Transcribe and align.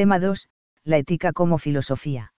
Tema 0.00 0.18
2. 0.18 0.48
La 0.82 0.96
ética 0.96 1.34
como 1.34 1.58
filosofía. 1.58 2.32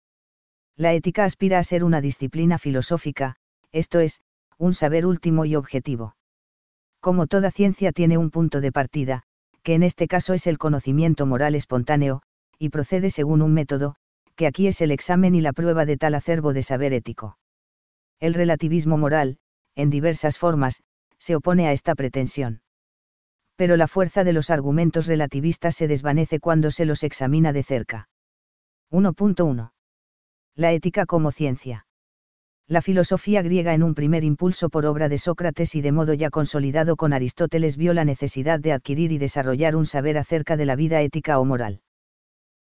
La 0.76 0.94
ética 0.94 1.22
aspira 1.22 1.60
a 1.60 1.62
ser 1.62 1.84
una 1.84 2.00
disciplina 2.00 2.58
filosófica, 2.58 3.36
esto 3.70 4.00
es, 4.00 4.20
un 4.58 4.74
saber 4.74 5.06
último 5.06 5.44
y 5.44 5.54
objetivo. 5.54 6.16
Como 6.98 7.28
toda 7.28 7.52
ciencia 7.52 7.92
tiene 7.92 8.18
un 8.18 8.32
punto 8.32 8.60
de 8.60 8.72
partida, 8.72 9.22
que 9.62 9.74
en 9.74 9.84
este 9.84 10.08
caso 10.08 10.34
es 10.34 10.48
el 10.48 10.58
conocimiento 10.58 11.24
moral 11.24 11.54
espontáneo, 11.54 12.22
y 12.58 12.70
procede 12.70 13.10
según 13.10 13.42
un 13.42 13.54
método, 13.54 13.94
que 14.34 14.48
aquí 14.48 14.66
es 14.66 14.80
el 14.80 14.90
examen 14.90 15.36
y 15.36 15.40
la 15.40 15.52
prueba 15.52 15.86
de 15.86 15.96
tal 15.96 16.16
acervo 16.16 16.52
de 16.52 16.64
saber 16.64 16.92
ético. 16.92 17.38
El 18.18 18.34
relativismo 18.34 18.98
moral, 18.98 19.38
en 19.76 19.88
diversas 19.88 20.36
formas, 20.36 20.82
se 21.18 21.36
opone 21.36 21.68
a 21.68 21.72
esta 21.72 21.94
pretensión. 21.94 22.61
Pero 23.56 23.76
la 23.76 23.88
fuerza 23.88 24.24
de 24.24 24.32
los 24.32 24.50
argumentos 24.50 25.06
relativistas 25.06 25.76
se 25.76 25.88
desvanece 25.88 26.40
cuando 26.40 26.70
se 26.70 26.84
los 26.84 27.02
examina 27.02 27.52
de 27.52 27.62
cerca. 27.62 28.08
1.1. 28.90 29.72
La 30.54 30.72
ética 30.72 31.06
como 31.06 31.30
ciencia. 31.30 31.86
La 32.68 32.82
filosofía 32.82 33.42
griega 33.42 33.74
en 33.74 33.82
un 33.82 33.94
primer 33.94 34.24
impulso 34.24 34.70
por 34.70 34.86
obra 34.86 35.08
de 35.08 35.18
Sócrates 35.18 35.74
y 35.74 35.82
de 35.82 35.92
modo 35.92 36.14
ya 36.14 36.30
consolidado 36.30 36.96
con 36.96 37.12
Aristóteles 37.12 37.76
vio 37.76 37.92
la 37.92 38.04
necesidad 38.04 38.60
de 38.60 38.72
adquirir 38.72 39.12
y 39.12 39.18
desarrollar 39.18 39.76
un 39.76 39.86
saber 39.86 40.16
acerca 40.16 40.56
de 40.56 40.66
la 40.66 40.76
vida 40.76 41.00
ética 41.02 41.38
o 41.38 41.44
moral. 41.44 41.80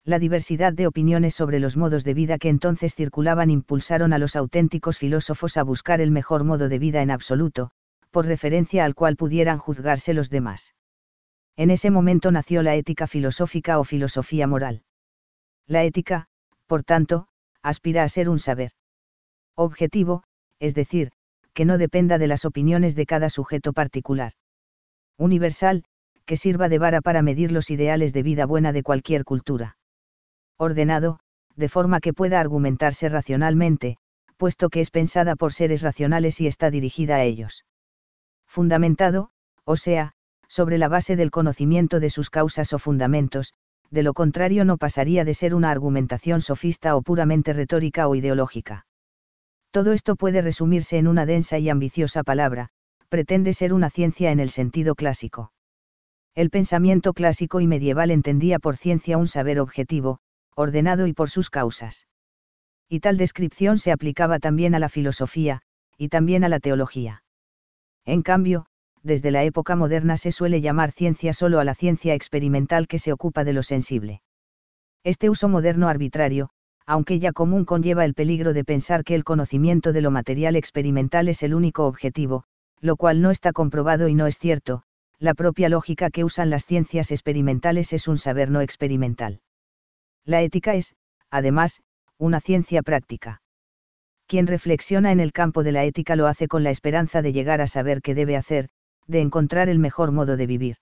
La 0.03 0.20
diversidad 0.20 0.73
de 0.73 0.87
opiniones 0.87 1.35
sobre 1.35 1.59
los 1.59 1.77
modos 1.77 2.03
de 2.03 2.15
vida 2.15 2.39
que 2.39 2.49
entonces 2.49 2.95
circulaban 2.95 3.51
impulsaron 3.51 4.13
a 4.13 4.17
los 4.17 4.35
auténticos 4.35 4.98
filósofos 4.98 5.57
a 5.57 5.63
buscar 5.63 6.01
el 6.01 6.12
mejor 6.12 6.43
modo 6.43 6.70
de 6.70 6.79
vida 6.79 7.01
en 7.01 7.12
absoluto, 7.12 7.71
por 8.09 8.26
referencia 8.26 8.84
al 8.84 8.95
cual 8.95 9.15
pudieran 9.15 9.59
juzgarse 9.59 10.13
los 10.13 10.29
demás. 10.29 10.73
En 11.57 11.69
ese 11.69 11.91
momento 11.91 12.31
nació 12.31 12.63
la 12.63 12.75
ética 12.75 13.07
filosófica 13.07 13.79
o 13.79 13.83
filosofía 13.83 14.47
moral. 14.47 14.83
La 15.67 15.83
ética, 15.83 16.27
por 16.67 16.83
tanto, 16.83 17.27
aspira 17.61 18.03
a 18.03 18.09
ser 18.09 18.29
un 18.29 18.39
saber 18.39 18.71
objetivo, 19.55 20.23
es 20.59 20.73
decir, 20.73 21.11
que 21.53 21.65
no 21.65 21.77
dependa 21.77 22.17
de 22.17 22.27
las 22.27 22.45
opiniones 22.45 22.95
de 22.95 23.05
cada 23.05 23.29
sujeto 23.29 23.73
particular. 23.73 24.34
Universal, 25.17 25.84
que 26.26 26.37
sirva 26.37 26.70
de 26.70 26.79
vara 26.79 27.01
para 27.01 27.21
medir 27.21 27.51
los 27.51 27.70
ideales 27.70 28.13
de 28.13 28.23
vida 28.23 28.45
buena 28.45 28.71
de 28.71 28.83
cualquier 28.83 29.26
cultura. 29.26 29.77
Ordenado, 30.57 31.20
de 31.55 31.70
forma 31.70 31.99
que 31.99 32.13
pueda 32.13 32.39
argumentarse 32.39 33.09
racionalmente, 33.09 33.98
puesto 34.37 34.70
que 34.70 34.79
es 34.79 34.89
pensada 34.89 35.35
por 35.35 35.54
seres 35.54 35.81
racionales 35.81 36.39
y 36.41 36.48
está 36.48 36.71
dirigida 36.71 37.17
a 37.17 37.23
ellos. 37.23 37.65
Fundamentado, 38.48 39.29
o 39.65 39.76
sea, 39.76 40.13
sobre 40.52 40.77
la 40.77 40.90
base 40.90 41.16
del 41.16 41.32
conocimiento 41.32 42.02
de 42.02 42.10
sus 42.10 42.30
causas 42.30 42.74
o 42.74 42.77
fundamentos, 42.77 43.54
de 43.90 44.04
lo 44.04 44.13
contrario 44.13 44.66
no 44.66 44.76
pasaría 44.76 45.24
de 45.24 45.34
ser 45.34 45.55
una 45.55 45.71
argumentación 45.71 46.41
sofista 46.41 46.98
o 46.98 47.02
puramente 47.02 47.54
retórica 47.54 48.10
o 48.10 48.16
ideológica. 48.16 48.85
Todo 49.72 49.94
esto 49.94 50.18
puede 50.18 50.41
resumirse 50.41 50.98
en 50.98 51.07
una 51.07 51.26
densa 51.26 51.57
y 51.57 51.70
ambiciosa 51.70 52.24
palabra, 52.24 52.68
pretende 53.07 53.54
ser 53.54 53.72
una 53.72 53.90
ciencia 53.90 54.29
en 54.29 54.41
el 54.41 54.49
sentido 54.49 54.96
clásico. 54.96 55.54
El 56.35 56.49
pensamiento 56.49 57.13
clásico 57.13 57.62
y 57.62 57.68
medieval 57.68 58.12
entendía 58.12 58.60
por 58.60 58.76
ciencia 58.76 59.18
un 59.18 59.29
saber 59.29 59.57
objetivo, 59.57 60.20
ordenado 60.54 61.07
y 61.07 61.13
por 61.13 61.29
sus 61.29 61.49
causas. 61.49 62.07
Y 62.90 62.99
tal 62.99 63.16
descripción 63.16 63.77
se 63.77 63.94
aplicaba 63.94 64.40
también 64.40 64.75
a 64.75 64.79
la 64.79 64.90
filosofía, 64.90 65.62
y 65.97 66.09
también 66.09 66.44
a 66.44 66.50
la 66.50 66.59
teología. 66.59 67.24
En 68.03 68.22
cambio, 68.22 68.66
desde 69.03 69.31
la 69.31 69.44
época 69.44 69.75
moderna 69.75 70.18
se 70.18 70.31
suele 70.31 70.62
llamar 70.62 70.91
ciencia 70.91 71.34
solo 71.34 71.59
a 71.59 71.63
la 71.63 71.75
ciencia 71.75 72.13
experimental 72.13 72.88
que 72.88 73.00
se 73.00 73.12
ocupa 73.12 73.44
de 73.44 73.53
lo 73.53 73.63
sensible. 73.63 74.22
Este 75.03 75.30
uso 75.30 75.50
moderno 75.50 75.88
arbitrario, 75.88 76.50
aunque 76.85 77.19
ya 77.19 77.31
común 77.31 77.66
conlleva 77.66 78.06
el 78.06 78.13
peligro 78.13 78.53
de 78.53 78.63
pensar 78.63 79.03
que 79.03 79.16
el 79.16 79.24
conocimiento 79.24 79.94
de 79.94 80.02
lo 80.02 80.12
material 80.12 80.56
experimental 80.56 81.29
es 81.29 81.41
el 81.44 81.53
único 81.53 81.85
objetivo, 81.85 82.44
lo 82.79 82.95
cual 82.95 83.22
no 83.22 83.31
está 83.31 83.53
comprobado 83.53 84.07
y 84.07 84.16
no 84.16 84.28
es 84.28 84.38
cierto, 84.38 84.84
la 85.19 85.34
propia 85.34 85.69
lógica 85.69 86.09
que 86.09 86.23
usan 86.23 86.50
las 86.50 86.66
ciencias 86.66 87.11
experimentales 87.11 87.94
es 87.94 88.07
un 88.07 88.17
saber 88.17 88.50
no 88.50 88.61
experimental. 88.61 89.41
La 90.25 90.41
ética 90.41 90.75
es, 90.75 90.95
además, 91.29 91.81
una 92.17 92.40
ciencia 92.40 92.81
práctica. 92.81 93.41
Quien 94.28 94.47
reflexiona 94.47 95.11
en 95.11 95.19
el 95.19 95.31
campo 95.31 95.63
de 95.63 95.72
la 95.72 95.84
ética 95.84 96.16
lo 96.16 96.28
hace 96.28 96.47
con 96.47 96.63
la 96.63 96.69
esperanza 96.69 97.22
de 97.22 97.34
llegar 97.34 97.61
a 97.61 97.67
saber 97.67 98.01
qué 98.01 98.16
debe 98.16 98.35
hacer, 98.38 98.69
de 99.07 99.22
encontrar 99.22 99.69
el 99.69 99.79
mejor 99.79 100.12
modo 100.12 100.38
de 100.38 100.47
vivir. 100.47 100.78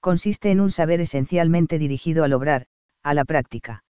Consiste 0.00 0.50
en 0.50 0.60
un 0.60 0.70
saber 0.70 1.00
esencialmente 1.00 1.78
dirigido 1.78 2.24
al 2.24 2.32
obrar, 2.32 2.66
a 3.02 3.14
la 3.14 3.24
práctica. 3.24 3.84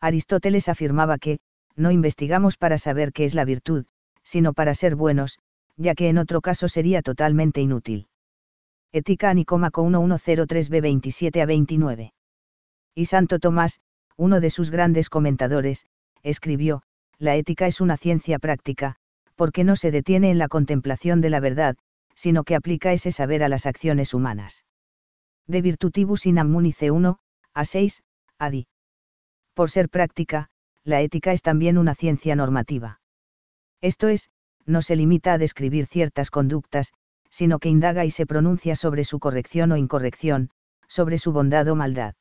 Aristóteles 0.00 0.68
afirmaba 0.68 1.18
que, 1.18 1.38
no 1.76 1.90
investigamos 1.90 2.56
para 2.56 2.78
saber 2.78 3.12
qué 3.12 3.24
es 3.24 3.34
la 3.34 3.44
virtud, 3.44 3.86
sino 4.22 4.52
para 4.52 4.74
ser 4.74 4.96
buenos, 4.96 5.38
ya 5.76 5.94
que 5.94 6.08
en 6.08 6.18
otro 6.18 6.40
caso 6.40 6.68
sería 6.68 7.02
totalmente 7.02 7.60
inútil. 7.60 8.08
Ética 8.92 9.30
Anicómaco 9.30 9.84
1103b 9.84 10.82
27 10.82 11.40
a 11.40 11.46
29. 11.46 12.12
Y 12.94 13.06
Santo 13.06 13.38
Tomás, 13.38 13.80
uno 14.16 14.40
de 14.40 14.50
sus 14.50 14.70
grandes 14.70 15.08
comentadores, 15.08 15.86
escribió, 16.22 16.82
la 17.18 17.36
ética 17.36 17.66
es 17.66 17.80
una 17.80 17.96
ciencia 17.96 18.38
práctica, 18.38 18.96
porque 19.34 19.64
no 19.64 19.76
se 19.76 19.90
detiene 19.90 20.30
en 20.30 20.38
la 20.38 20.48
contemplación 20.48 21.20
de 21.20 21.30
la 21.30 21.40
verdad, 21.40 21.76
sino 22.22 22.44
que 22.44 22.54
aplica 22.54 22.92
ese 22.92 23.10
saber 23.10 23.42
a 23.42 23.48
las 23.48 23.66
acciones 23.66 24.14
humanas. 24.14 24.64
De 25.48 25.60
Virtutibus 25.60 26.26
in 26.26 26.38
Ammunice 26.38 26.92
1, 26.92 27.18
a 27.52 27.64
6, 27.64 28.02
Adi 28.38 28.68
por 29.54 29.70
ser 29.70 29.88
práctica, 29.88 30.48
la 30.84 31.00
ética 31.00 31.32
es 31.32 31.42
también 31.42 31.78
una 31.78 31.94
ciencia 31.94 32.34
normativa. 32.36 33.00
Esto 33.80 34.08
es, 34.08 34.30
no 34.64 34.82
se 34.82 34.96
limita 34.96 35.34
a 35.34 35.38
describir 35.38 35.86
ciertas 35.86 36.30
conductas, 36.30 36.92
sino 37.30 37.58
que 37.58 37.68
indaga 37.68 38.04
y 38.04 38.10
se 38.10 38.26
pronuncia 38.26 38.76
sobre 38.76 39.04
su 39.04 39.18
corrección 39.18 39.72
o 39.72 39.76
incorrección, 39.76 40.50
sobre 40.88 41.18
su 41.18 41.32
bondad 41.32 41.68
o 41.68 41.76
maldad. 41.76 42.14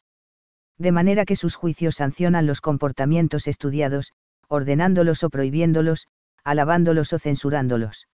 De 0.77 0.91
manera 0.91 1.25
que 1.25 1.35
sus 1.35 1.55
juicios 1.55 1.95
sancionan 1.95 2.47
los 2.47 2.61
comportamientos 2.61 3.47
estudiados, 3.47 4.13
ordenándolos 4.47 5.23
o 5.23 5.29
prohibiéndolos, 5.29 6.07
alabándolos 6.43 7.13
o 7.13 7.19
censurándolos. 7.19 8.07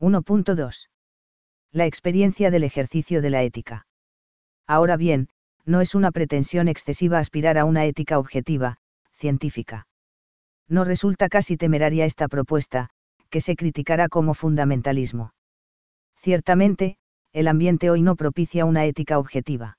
1.2. 0.00 0.88
La 1.72 1.86
experiencia 1.86 2.50
del 2.50 2.64
ejercicio 2.64 3.22
de 3.22 3.30
la 3.30 3.44
ética. 3.44 3.86
Ahora 4.66 4.96
bien, 4.96 5.28
no 5.64 5.80
es 5.80 5.94
una 5.94 6.10
pretensión 6.10 6.66
excesiva 6.66 7.20
aspirar 7.20 7.58
a 7.58 7.64
una 7.64 7.84
ética 7.84 8.18
objetiva, 8.18 8.78
científica. 9.12 9.86
No 10.68 10.82
resulta 10.82 11.28
casi 11.28 11.56
temeraria 11.56 12.06
esta 12.06 12.26
propuesta, 12.26 12.88
que 13.28 13.40
se 13.40 13.54
criticará 13.54 14.08
como 14.08 14.34
fundamentalismo. 14.34 15.32
Ciertamente, 16.16 16.96
el 17.32 17.46
ambiente 17.46 17.88
hoy 17.88 18.02
no 18.02 18.16
propicia 18.16 18.64
una 18.64 18.84
ética 18.84 19.20
objetiva. 19.20 19.78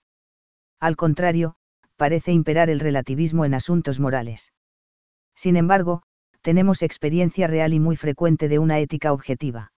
Al 0.80 0.96
contrario, 0.96 1.56
parece 1.98 2.32
imperar 2.32 2.70
el 2.70 2.80
relativismo 2.80 3.44
en 3.44 3.54
asuntos 3.54 4.00
morales. 4.00 4.54
Sin 5.36 5.58
embargo, 5.58 6.04
tenemos 6.40 6.84
experiencia 6.84 7.48
real 7.48 7.74
y 7.74 7.82
muy 7.82 7.98
frecuente 7.98 8.48
de 8.48 8.60
una 8.60 8.80
ética 8.80 9.12
objetiva. 9.12 9.71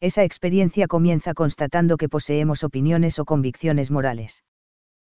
Esa 0.00 0.22
experiencia 0.22 0.86
comienza 0.86 1.34
constatando 1.34 1.96
que 1.96 2.08
poseemos 2.08 2.62
opiniones 2.62 3.18
o 3.18 3.24
convicciones 3.24 3.90
morales. 3.90 4.44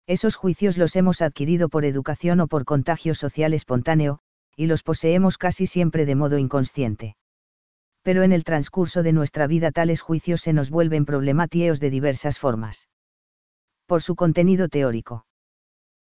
Esos 0.07 0.37
juicios 0.37 0.77
los 0.77 0.95
hemos 0.95 1.21
adquirido 1.21 1.67
por 1.69 1.83
educación 1.83 2.39
o 2.39 2.47
por 2.47 2.63
contagio 2.65 3.13
social 3.13 3.53
espontáneo, 3.53 4.19
y 4.55 4.67
los 4.67 4.81
poseemos 4.81 5.37
casi 5.37 5.67
siempre 5.67 6.05
de 6.05 6.15
modo 6.15 6.37
inconsciente. 6.37 7.15
Pero 8.03 8.23
en 8.23 8.31
el 8.31 8.43
transcurso 8.43 9.03
de 9.03 9.11
nuestra 9.11 9.47
vida 9.47 9.71
tales 9.71 10.01
juicios 10.01 10.41
se 10.41 10.53
nos 10.53 10.69
vuelven 10.69 11.05
problemáticos 11.05 11.79
de 11.79 11.89
diversas 11.89 12.39
formas. 12.39 12.89
Por 13.85 14.01
su 14.01 14.15
contenido 14.15 14.69
teórico. 14.69 15.25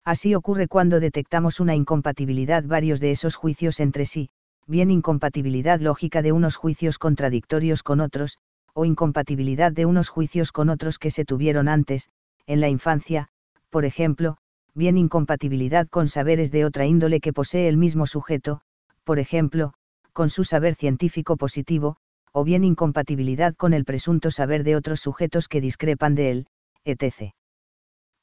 Así 0.04 0.34
ocurre 0.34 0.68
cuando 0.68 1.00
detectamos 1.00 1.60
una 1.60 1.74
incompatibilidad 1.74 2.62
varios 2.62 3.00
de 3.00 3.10
esos 3.10 3.36
juicios 3.36 3.80
entre 3.80 4.04
sí, 4.04 4.28
bien 4.66 4.90
incompatibilidad 4.90 5.80
lógica 5.80 6.22
de 6.22 6.32
unos 6.32 6.56
juicios 6.56 6.98
contradictorios 6.98 7.82
con 7.82 8.00
otros, 8.00 8.38
o 8.78 8.84
incompatibilidad 8.84 9.72
de 9.72 9.86
unos 9.86 10.10
juicios 10.10 10.52
con 10.52 10.68
otros 10.68 10.98
que 10.98 11.10
se 11.10 11.24
tuvieron 11.24 11.66
antes, 11.66 12.10
en 12.46 12.60
la 12.60 12.68
infancia, 12.68 13.28
por 13.70 13.86
ejemplo, 13.86 14.36
bien 14.74 14.98
incompatibilidad 14.98 15.88
con 15.88 16.08
saberes 16.08 16.52
de 16.52 16.66
otra 16.66 16.84
índole 16.84 17.20
que 17.20 17.32
posee 17.32 17.68
el 17.68 17.78
mismo 17.78 18.06
sujeto, 18.06 18.60
por 19.02 19.18
ejemplo, 19.18 19.72
con 20.12 20.28
su 20.28 20.44
saber 20.44 20.74
científico 20.74 21.38
positivo, 21.38 21.96
o 22.32 22.44
bien 22.44 22.64
incompatibilidad 22.64 23.54
con 23.54 23.72
el 23.72 23.86
presunto 23.86 24.30
saber 24.30 24.62
de 24.62 24.76
otros 24.76 25.00
sujetos 25.00 25.48
que 25.48 25.62
discrepan 25.62 26.14
de 26.14 26.30
él, 26.30 26.46
etc. 26.84 27.32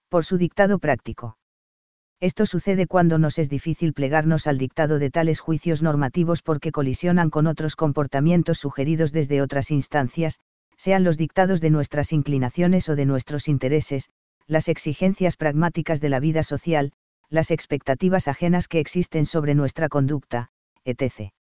Por 0.08 0.24
su 0.24 0.38
dictado 0.38 0.78
práctico. 0.78 1.36
Esto 2.24 2.46
sucede 2.46 2.88
cuando 2.88 3.18
nos 3.18 3.38
es 3.38 3.50
difícil 3.50 3.92
plegarnos 3.92 4.48
al 4.48 4.58
dictado 4.58 4.98
de 4.98 5.10
tales 5.10 5.42
juicios 5.42 5.84
normativos 5.84 6.42
porque 6.42 6.72
colisionan 6.72 7.30
con 7.30 7.48
otros 7.48 7.76
comportamientos 7.76 8.60
sugeridos 8.60 9.12
desde 9.12 9.42
otras 9.42 9.72
instancias, 9.72 10.40
sean 10.78 11.04
los 11.04 11.18
dictados 11.18 11.60
de 11.60 11.70
nuestras 11.70 12.14
inclinaciones 12.14 12.88
o 12.88 12.96
de 12.96 13.06
nuestros 13.06 13.50
intereses, 13.50 14.10
las 14.48 14.70
exigencias 14.70 15.36
pragmáticas 15.36 16.00
de 16.00 16.08
la 16.08 16.22
vida 16.22 16.44
social, 16.44 16.94
las 17.28 17.52
expectativas 17.52 18.30
ajenas 18.30 18.70
que 18.70 18.80
existen 18.80 19.26
sobre 19.26 19.54
nuestra 19.54 19.90
conducta, 19.90 20.48
etc. 20.86 21.34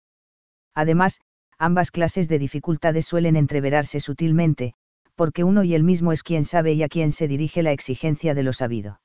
Además, 0.75 1.21
ambas 1.57 1.91
clases 1.91 2.27
de 2.27 2.39
dificultades 2.39 3.06
suelen 3.06 3.38
entreverarse 3.38 4.01
sutilmente, 4.01 4.74
porque 5.15 5.45
uno 5.45 5.63
y 5.63 5.75
el 5.75 5.83
mismo 5.83 6.12
es 6.12 6.24
quien 6.24 6.44
sabe 6.44 6.74
y 6.74 6.83
a 6.83 6.89
quien 6.89 7.13
se 7.13 7.29
dirige 7.29 7.63
la 7.63 7.71
exigencia 7.71 8.33
de 8.33 8.44
lo 8.44 8.51
sabido. 8.51 9.00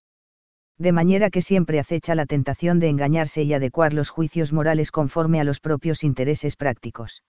De 0.78 0.92
manera 0.92 1.30
que 1.30 1.42
siempre 1.42 1.80
acecha 1.80 2.14
la 2.14 2.24
tentación 2.24 2.78
de 2.78 2.88
engañarse 2.88 3.42
y 3.42 3.52
adecuar 3.52 3.92
los 3.92 4.10
juicios 4.10 4.52
morales 4.52 4.92
conforme 4.92 5.40
a 5.40 5.44
los 5.44 5.58
propios 5.58 6.04
intereses 6.04 6.54
prácticos. 6.54 7.24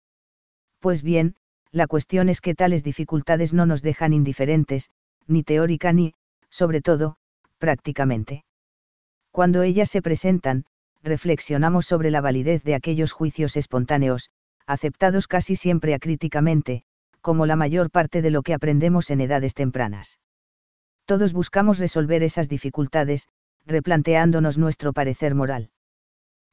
Pues 0.81 1.03
bien, 1.03 1.37
la 1.71 1.87
cuestión 1.87 2.29
es 2.29 2.41
que 2.41 2.55
tales 2.55 2.83
dificultades 2.83 3.53
no 3.53 3.65
nos 3.65 3.83
dejan 3.83 4.13
indiferentes, 4.13 4.91
ni 5.29 5.45
teórica 5.45 5.93
ni, 5.93 6.15
sobre 6.51 6.81
todo, 6.81 7.17
prácticamente. 7.59 8.45
Cuando 9.31 9.63
ellas 9.63 9.91
se 9.91 10.03
presentan, 10.03 10.65
reflexionamos 11.03 11.87
sobre 11.87 12.11
la 12.11 12.21
validez 12.21 12.65
de 12.65 12.75
aquellos 12.75 13.13
juicios 13.13 13.57
espontáneos, 13.57 14.31
aceptados 14.67 15.29
casi 15.29 15.55
siempre 15.55 15.95
acríticamente, 15.95 16.83
como 17.21 17.47
la 17.47 17.55
mayor 17.55 17.91
parte 17.91 18.23
de 18.23 18.31
lo 18.31 18.43
que 18.43 18.55
aprendemos 18.55 19.11
en 19.11 19.21
edades 19.21 19.55
tempranas. 19.55 20.19
Todos 21.05 21.33
buscamos 21.33 21.79
resolver 21.79 22.25
esas 22.25 22.49
dificultades, 22.49 23.29
replanteándonos 23.67 24.59
nuestro 24.59 24.93
parecer 24.93 25.35
moral. 25.35 25.71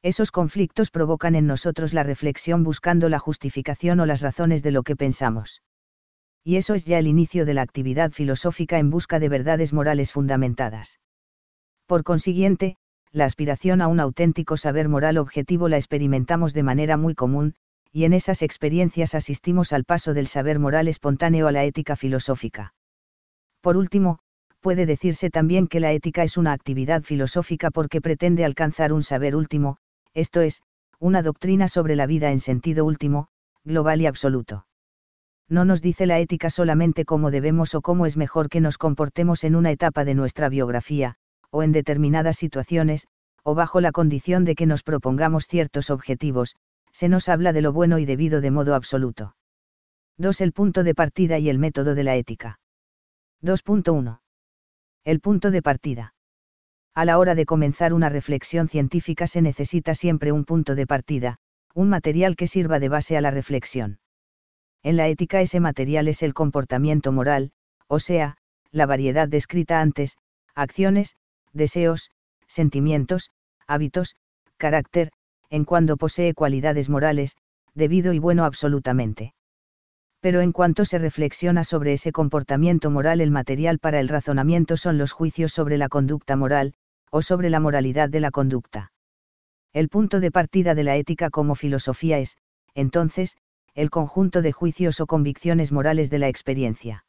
Esos 0.02 0.30
conflictos 0.30 0.90
provocan 0.90 1.34
en 1.34 1.46
nosotros 1.46 1.94
la 1.94 2.02
reflexión 2.02 2.62
buscando 2.62 3.08
la 3.08 3.18
justificación 3.18 4.00
o 4.00 4.06
las 4.06 4.20
razones 4.20 4.62
de 4.62 4.70
lo 4.70 4.82
que 4.82 4.96
pensamos. 4.96 5.62
Y 6.42 6.56
eso 6.56 6.74
es 6.74 6.84
ya 6.84 6.98
el 6.98 7.06
inicio 7.06 7.46
de 7.46 7.54
la 7.54 7.62
actividad 7.62 8.10
filosófica 8.10 8.78
en 8.78 8.90
busca 8.90 9.18
de 9.18 9.30
verdades 9.30 9.72
morales 9.72 10.12
fundamentadas. 10.12 11.00
Por 11.86 12.04
consiguiente, 12.04 12.76
la 13.12 13.24
aspiración 13.24 13.80
a 13.80 13.88
un 13.88 14.00
auténtico 14.00 14.56
saber 14.56 14.88
moral 14.88 15.16
objetivo 15.16 15.68
la 15.68 15.76
experimentamos 15.76 16.52
de 16.52 16.64
manera 16.64 16.96
muy 16.96 17.14
común, 17.14 17.54
y 17.92 18.04
en 18.04 18.12
esas 18.12 18.42
experiencias 18.42 19.14
asistimos 19.14 19.72
al 19.72 19.84
paso 19.84 20.14
del 20.14 20.26
saber 20.26 20.58
moral 20.58 20.88
espontáneo 20.88 21.46
a 21.46 21.52
la 21.52 21.64
ética 21.64 21.96
filosófica. 21.96 22.74
Por 23.60 23.76
último, 23.76 24.18
puede 24.64 24.86
decirse 24.86 25.28
también 25.28 25.66
que 25.66 25.78
la 25.78 25.92
ética 25.92 26.22
es 26.22 26.38
una 26.38 26.52
actividad 26.52 27.02
filosófica 27.02 27.70
porque 27.70 28.00
pretende 28.00 28.46
alcanzar 28.46 28.94
un 28.94 29.02
saber 29.02 29.36
último, 29.36 29.76
esto 30.14 30.40
es, 30.40 30.62
una 30.98 31.20
doctrina 31.20 31.68
sobre 31.68 31.96
la 31.96 32.06
vida 32.06 32.30
en 32.30 32.40
sentido 32.40 32.86
último, 32.86 33.28
global 33.62 34.00
y 34.00 34.06
absoluto. 34.06 34.66
No 35.50 35.66
nos 35.66 35.82
dice 35.82 36.06
la 36.06 36.18
ética 36.18 36.48
solamente 36.48 37.04
cómo 37.04 37.30
debemos 37.30 37.74
o 37.74 37.82
cómo 37.82 38.06
es 38.06 38.16
mejor 38.16 38.48
que 38.48 38.62
nos 38.62 38.78
comportemos 38.78 39.44
en 39.44 39.54
una 39.54 39.70
etapa 39.70 40.06
de 40.06 40.14
nuestra 40.14 40.48
biografía, 40.48 41.16
o 41.50 41.62
en 41.62 41.72
determinadas 41.72 42.36
situaciones, 42.38 43.06
o 43.42 43.54
bajo 43.54 43.82
la 43.82 43.92
condición 43.92 44.46
de 44.46 44.54
que 44.54 44.64
nos 44.64 44.82
propongamos 44.82 45.46
ciertos 45.46 45.90
objetivos, 45.90 46.56
se 46.90 47.10
nos 47.10 47.28
habla 47.28 47.52
de 47.52 47.60
lo 47.60 47.74
bueno 47.74 47.98
y 47.98 48.06
debido 48.06 48.40
de 48.40 48.50
modo 48.50 48.74
absoluto. 48.74 49.36
2. 50.16 50.40
El 50.40 50.52
punto 50.54 50.84
de 50.84 50.94
partida 50.94 51.38
y 51.38 51.50
el 51.50 51.58
método 51.58 51.94
de 51.94 52.04
la 52.04 52.16
ética. 52.16 52.58
2.1. 53.42 54.23
El 55.06 55.20
punto 55.20 55.50
de 55.50 55.60
partida. 55.60 56.14
A 56.94 57.04
la 57.04 57.18
hora 57.18 57.34
de 57.34 57.44
comenzar 57.44 57.92
una 57.92 58.08
reflexión 58.08 58.68
científica 58.68 59.26
se 59.26 59.42
necesita 59.42 59.94
siempre 59.94 60.32
un 60.32 60.46
punto 60.46 60.74
de 60.74 60.86
partida, 60.86 61.36
un 61.74 61.90
material 61.90 62.36
que 62.36 62.46
sirva 62.46 62.78
de 62.78 62.88
base 62.88 63.14
a 63.18 63.20
la 63.20 63.30
reflexión. 63.30 63.98
En 64.82 64.96
la 64.96 65.08
ética 65.08 65.42
ese 65.42 65.60
material 65.60 66.08
es 66.08 66.22
el 66.22 66.32
comportamiento 66.32 67.12
moral, 67.12 67.52
o 67.86 67.98
sea, 67.98 68.38
la 68.70 68.86
variedad 68.86 69.28
descrita 69.28 69.82
antes, 69.82 70.16
acciones, 70.54 71.16
deseos, 71.52 72.10
sentimientos, 72.46 73.30
hábitos, 73.66 74.16
carácter, 74.56 75.10
en 75.50 75.66
cuanto 75.66 75.98
posee 75.98 76.32
cualidades 76.32 76.88
morales, 76.88 77.36
debido 77.74 78.14
y 78.14 78.20
bueno 78.20 78.46
absolutamente. 78.46 79.34
Pero 80.24 80.40
en 80.40 80.52
cuanto 80.52 80.86
se 80.86 80.96
reflexiona 80.96 81.64
sobre 81.64 81.92
ese 81.92 82.10
comportamiento 82.10 82.90
moral 82.90 83.20
el 83.20 83.30
material 83.30 83.78
para 83.78 84.00
el 84.00 84.08
razonamiento 84.08 84.78
son 84.78 84.96
los 84.96 85.12
juicios 85.12 85.52
sobre 85.52 85.76
la 85.76 85.90
conducta 85.90 86.34
moral, 86.34 86.72
o 87.10 87.20
sobre 87.20 87.50
la 87.50 87.60
moralidad 87.60 88.08
de 88.08 88.20
la 88.20 88.30
conducta. 88.30 88.90
El 89.74 89.90
punto 89.90 90.20
de 90.20 90.30
partida 90.30 90.74
de 90.74 90.82
la 90.82 90.96
ética 90.96 91.28
como 91.28 91.54
filosofía 91.54 92.20
es, 92.20 92.38
entonces, 92.74 93.36
el 93.74 93.90
conjunto 93.90 94.40
de 94.40 94.52
juicios 94.52 94.98
o 95.02 95.06
convicciones 95.06 95.72
morales 95.72 96.08
de 96.08 96.18
la 96.20 96.28
experiencia. 96.28 97.04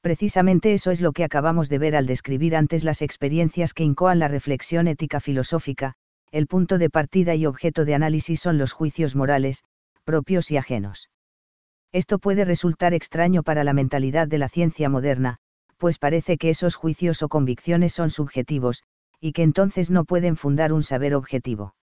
Precisamente 0.00 0.74
eso 0.74 0.90
es 0.90 1.00
lo 1.00 1.12
que 1.12 1.22
acabamos 1.22 1.68
de 1.68 1.78
ver 1.78 1.94
al 1.94 2.06
describir 2.06 2.56
antes 2.56 2.82
las 2.82 3.00
experiencias 3.00 3.74
que 3.74 3.84
incoan 3.84 4.18
la 4.18 4.26
reflexión 4.26 4.88
ética 4.88 5.20
filosófica, 5.20 5.94
el 6.32 6.48
punto 6.48 6.78
de 6.78 6.90
partida 6.90 7.36
y 7.36 7.46
objeto 7.46 7.84
de 7.84 7.94
análisis 7.94 8.40
son 8.40 8.58
los 8.58 8.72
juicios 8.72 9.14
morales, 9.14 9.62
propios 10.02 10.50
y 10.50 10.56
ajenos. 10.56 11.10
Esto 11.94 12.18
puede 12.18 12.44
resultar 12.44 12.92
extraño 12.92 13.44
para 13.44 13.62
la 13.62 13.72
mentalidad 13.72 14.26
de 14.26 14.38
la 14.38 14.48
ciencia 14.48 14.88
moderna, 14.88 15.36
pues 15.78 16.00
parece 16.00 16.38
que 16.38 16.50
esos 16.50 16.74
juicios 16.74 17.22
o 17.22 17.28
convicciones 17.28 17.92
son 17.92 18.10
subjetivos, 18.10 18.82
y 19.20 19.30
que 19.30 19.44
entonces 19.44 19.92
no 19.92 20.04
pueden 20.04 20.34
fundar 20.36 20.72
un 20.72 20.82
saber 20.82 21.14
objetivo. 21.14 21.76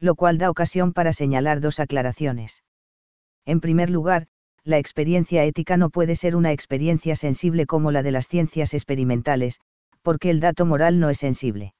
Lo 0.00 0.14
cual 0.14 0.38
da 0.38 0.48
ocasión 0.48 0.94
para 0.94 1.12
señalar 1.12 1.60
dos 1.60 1.80
aclaraciones. 1.80 2.64
En 3.44 3.60
primer 3.60 3.90
lugar, 3.90 4.26
la 4.64 4.78
experiencia 4.78 5.44
ética 5.44 5.76
no 5.76 5.90
puede 5.90 6.16
ser 6.16 6.34
una 6.34 6.52
experiencia 6.52 7.14
sensible 7.14 7.66
como 7.66 7.92
la 7.92 8.02
de 8.02 8.12
las 8.12 8.28
ciencias 8.28 8.72
experimentales, 8.72 9.60
porque 10.00 10.30
el 10.30 10.40
dato 10.40 10.64
moral 10.64 10.98
no 10.98 11.10
es 11.10 11.18
sensible. 11.18 11.74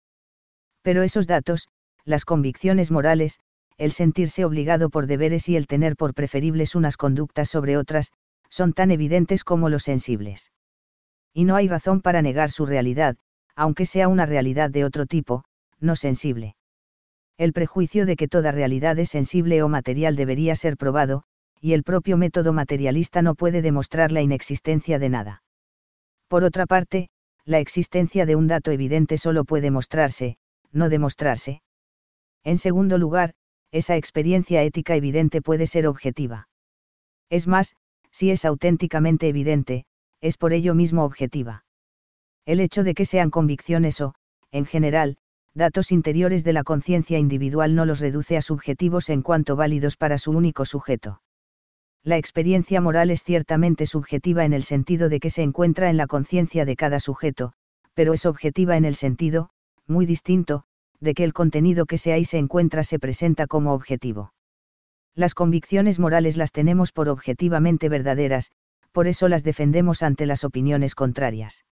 Pero 0.83 1.03
esos 1.03 1.27
datos, 1.27 1.69
las 2.05 2.27
convicciones 2.27 2.91
morales, 2.91 3.41
el 3.79 3.93
sentirse 3.93 4.45
obligado 4.45 4.91
por 4.91 5.07
deberes 5.07 5.49
y 5.49 5.57
el 5.57 5.67
tener 5.67 5.97
por 5.97 6.15
preferibles 6.15 6.75
unas 6.75 6.97
conductas 6.97 7.49
sobre 7.49 7.77
otras, 7.77 8.13
son 8.49 8.73
tan 8.73 8.91
evidentes 8.91 9.45
como 9.45 9.69
los 9.69 9.83
sensibles. 9.83 10.53
Y 11.35 11.45
no 11.45 11.57
hay 11.57 11.69
razón 11.69 12.01
para 12.01 12.23
negar 12.23 12.51
su 12.51 12.65
realidad, 12.65 13.17
aunque 13.55 13.87
sea 13.87 14.09
una 14.09 14.27
realidad 14.27 14.71
de 14.71 14.85
otro 14.85 15.07
tipo, 15.07 15.45
no 15.79 15.97
sensible. 15.97 16.57
El 17.37 17.53
prejuicio 17.53 18.07
de 18.07 18.17
que 18.17 18.29
toda 18.29 18.51
realidad 18.51 18.99
es 18.99 19.11
sensible 19.11 19.63
o 19.63 19.69
material 19.69 20.17
debería 20.17 20.57
ser 20.57 20.79
probado, 20.79 21.25
y 21.61 21.73
el 21.75 21.83
propio 21.83 22.17
método 22.17 22.53
materialista 22.53 23.21
no 23.21 23.35
puede 23.35 23.61
demostrar 23.61 24.13
la 24.13 24.23
inexistencia 24.23 24.99
de 24.99 25.09
nada. 25.11 25.43
Por 26.29 26.45
otra 26.45 26.67
parte, 26.67 27.09
la 27.45 27.59
existencia 27.59 28.27
de 28.27 28.37
un 28.37 28.47
dato 28.47 28.71
evidente 28.71 29.19
solo 29.19 29.45
puede 29.45 29.71
mostrarse, 29.71 30.39
no 30.73 30.89
demostrarse. 30.89 31.63
En 32.43 32.59
segundo 32.59 32.99
lugar, 32.99 33.35
esa 33.73 33.97
experiencia 33.97 34.63
ética 34.63 34.97
evidente 34.97 35.43
puede 35.43 35.67
ser 35.67 35.87
objetiva. 35.87 36.49
Es 37.31 37.47
más, 37.47 37.77
si 38.11 38.31
es 38.31 38.45
auténticamente 38.45 39.29
evidente, 39.29 39.85
es 40.21 40.39
por 40.39 40.53
ello 40.53 40.75
mismo 40.75 41.05
objetiva. 41.05 41.65
El 42.45 42.61
hecho 42.61 42.85
de 42.85 42.95
que 42.95 43.05
sean 43.05 43.31
convicciones 43.31 44.01
o, 44.01 44.15
en 44.53 44.67
general, 44.67 45.17
datos 45.55 45.93
interiores 45.93 46.45
de 46.45 46.53
la 46.53 46.65
conciencia 46.65 47.19
individual 47.19 47.75
no 47.75 47.85
los 47.85 48.01
reduce 48.01 48.37
a 48.37 48.43
subjetivos 48.43 49.11
en 49.11 49.23
cuanto 49.23 49.57
válidos 49.57 49.97
para 49.97 50.19
su 50.19 50.31
único 50.31 50.65
sujeto 50.65 51.21
la 52.07 52.19
experiencia 52.19 52.81
moral 52.81 53.11
es 53.11 53.25
ciertamente 53.25 53.85
subjetiva 53.85 54.45
en 54.45 54.53
el 54.53 54.63
sentido 54.63 55.09
de 55.09 55.19
que 55.19 55.29
se 55.29 55.43
encuentra 55.43 55.91
en 55.91 55.97
la 55.97 56.07
conciencia 56.07 56.65
de 56.65 56.77
cada 56.77 57.01
sujeto, 57.01 57.53
pero 57.95 58.15
es 58.15 58.27
objetiva 58.27 58.77
en 58.77 58.85
el 58.85 58.95
sentido, 58.95 59.51
muy 59.89 60.07
distinto, 60.07 60.63
de 61.01 61.15
que 61.15 61.25
el 61.25 61.33
contenido 61.33 61.87
que 61.87 61.99
se 61.99 62.13
ahí 62.13 62.25
se 62.25 62.39
encuentra 62.39 62.83
se 62.83 62.99
presenta 62.99 63.47
como 63.47 63.73
objetivo. 63.73 64.33
Las 65.15 65.35
convicciones 65.35 65.99
morales 65.99 66.37
las 66.37 66.53
tenemos 66.53 66.93
por 66.93 67.09
objetivamente 67.09 67.89
verdaderas, 67.89 68.51
por 68.93 69.07
eso 69.07 69.29
las 69.29 69.45
defendemos 69.45 70.03
ante 70.03 70.27
las 70.27 70.45
opiniones 70.45 70.95
contrarias. 70.95 71.65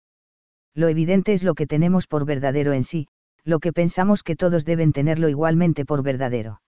Lo 0.73 0.87
evidente 0.87 1.33
es 1.33 1.43
lo 1.43 1.53
que 1.53 1.67
tenemos 1.67 2.07
por 2.07 2.25
verdadero 2.25 2.73
en 2.73 2.83
sí, 2.83 3.07
lo 3.43 3.59
que 3.59 3.73
pensamos 3.73 4.23
que 4.23 4.35
todos 4.35 4.65
deben 4.65 4.93
tenerlo 4.93 5.29
igualmente 5.29 5.85
por 5.85 6.03
verdadero. 6.03 6.61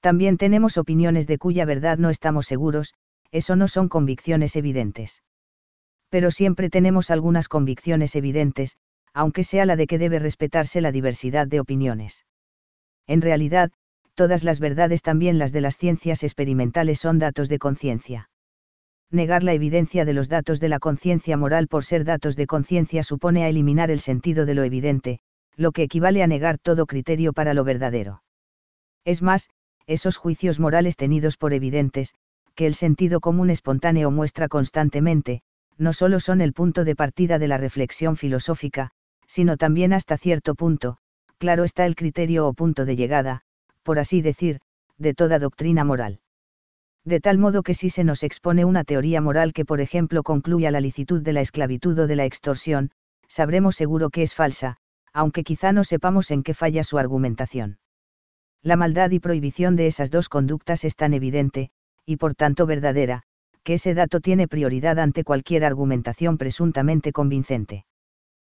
También 0.00 0.36
tenemos 0.36 0.76
opiniones 0.78 1.26
de 1.26 1.38
cuya 1.38 1.64
verdad 1.64 1.98
no 1.98 2.10
estamos 2.10 2.46
seguros, 2.46 2.94
eso 3.32 3.56
no 3.56 3.68
son 3.68 3.88
convicciones 3.88 4.54
evidentes. 4.56 5.22
Pero 6.10 6.30
siempre 6.30 6.70
tenemos 6.70 7.10
algunas 7.10 7.48
convicciones 7.48 8.14
evidentes, 8.14 8.76
aunque 9.16 9.44
sea 9.44 9.64
la 9.64 9.76
de 9.76 9.86
que 9.86 9.96
debe 9.96 10.18
respetarse 10.18 10.82
la 10.82 10.92
diversidad 10.92 11.46
de 11.46 11.58
opiniones. 11.58 12.26
En 13.06 13.22
realidad, 13.22 13.70
todas 14.14 14.44
las 14.44 14.60
verdades, 14.60 15.00
también 15.00 15.38
las 15.38 15.52
de 15.52 15.62
las 15.62 15.78
ciencias 15.78 16.22
experimentales, 16.22 16.98
son 16.98 17.18
datos 17.18 17.48
de 17.48 17.58
conciencia. 17.58 18.28
Negar 19.10 19.42
la 19.42 19.54
evidencia 19.54 20.04
de 20.04 20.12
los 20.12 20.28
datos 20.28 20.60
de 20.60 20.68
la 20.68 20.80
conciencia 20.80 21.38
moral 21.38 21.66
por 21.66 21.82
ser 21.82 22.04
datos 22.04 22.36
de 22.36 22.46
conciencia 22.46 23.02
supone 23.02 23.44
a 23.44 23.48
eliminar 23.48 23.90
el 23.90 24.00
sentido 24.00 24.44
de 24.44 24.52
lo 24.52 24.64
evidente, 24.64 25.20
lo 25.56 25.72
que 25.72 25.84
equivale 25.84 26.22
a 26.22 26.26
negar 26.26 26.58
todo 26.58 26.84
criterio 26.84 27.32
para 27.32 27.54
lo 27.54 27.64
verdadero. 27.64 28.22
Es 29.06 29.22
más, 29.22 29.48
esos 29.86 30.18
juicios 30.18 30.60
morales 30.60 30.96
tenidos 30.96 31.38
por 31.38 31.54
evidentes, 31.54 32.12
que 32.54 32.66
el 32.66 32.74
sentido 32.74 33.20
común 33.20 33.48
espontáneo 33.48 34.10
muestra 34.10 34.48
constantemente, 34.48 35.40
no 35.78 35.94
solo 35.94 36.20
son 36.20 36.42
el 36.42 36.52
punto 36.52 36.84
de 36.84 36.94
partida 36.94 37.38
de 37.38 37.48
la 37.48 37.56
reflexión 37.56 38.18
filosófica, 38.18 38.92
sino 39.26 39.56
también 39.56 39.92
hasta 39.92 40.16
cierto 40.18 40.54
punto, 40.54 40.98
claro 41.38 41.64
está 41.64 41.86
el 41.86 41.96
criterio 41.96 42.46
o 42.46 42.52
punto 42.52 42.84
de 42.84 42.96
llegada, 42.96 43.42
por 43.82 43.98
así 43.98 44.22
decir, 44.22 44.60
de 44.98 45.14
toda 45.14 45.38
doctrina 45.38 45.84
moral. 45.84 46.20
De 47.04 47.20
tal 47.20 47.38
modo 47.38 47.62
que 47.62 47.74
si 47.74 47.88
se 47.88 48.02
nos 48.02 48.22
expone 48.22 48.64
una 48.64 48.82
teoría 48.82 49.20
moral 49.20 49.52
que 49.52 49.64
por 49.64 49.80
ejemplo 49.80 50.22
concluya 50.22 50.70
la 50.70 50.80
licitud 50.80 51.22
de 51.22 51.32
la 51.32 51.40
esclavitud 51.40 51.98
o 51.98 52.06
de 52.06 52.16
la 52.16 52.24
extorsión, 52.24 52.90
sabremos 53.28 53.76
seguro 53.76 54.10
que 54.10 54.22
es 54.22 54.34
falsa, 54.34 54.78
aunque 55.12 55.44
quizá 55.44 55.72
no 55.72 55.84
sepamos 55.84 56.30
en 56.30 56.42
qué 56.42 56.52
falla 56.52 56.82
su 56.82 56.98
argumentación. 56.98 57.78
La 58.62 58.76
maldad 58.76 59.12
y 59.12 59.20
prohibición 59.20 59.76
de 59.76 59.86
esas 59.86 60.10
dos 60.10 60.28
conductas 60.28 60.84
es 60.84 60.96
tan 60.96 61.14
evidente, 61.14 61.70
y 62.04 62.16
por 62.16 62.34
tanto 62.34 62.66
verdadera, 62.66 63.22
que 63.62 63.74
ese 63.74 63.94
dato 63.94 64.20
tiene 64.20 64.48
prioridad 64.48 64.98
ante 64.98 65.24
cualquier 65.24 65.64
argumentación 65.64 66.38
presuntamente 66.38 67.12
convincente. 67.12 67.84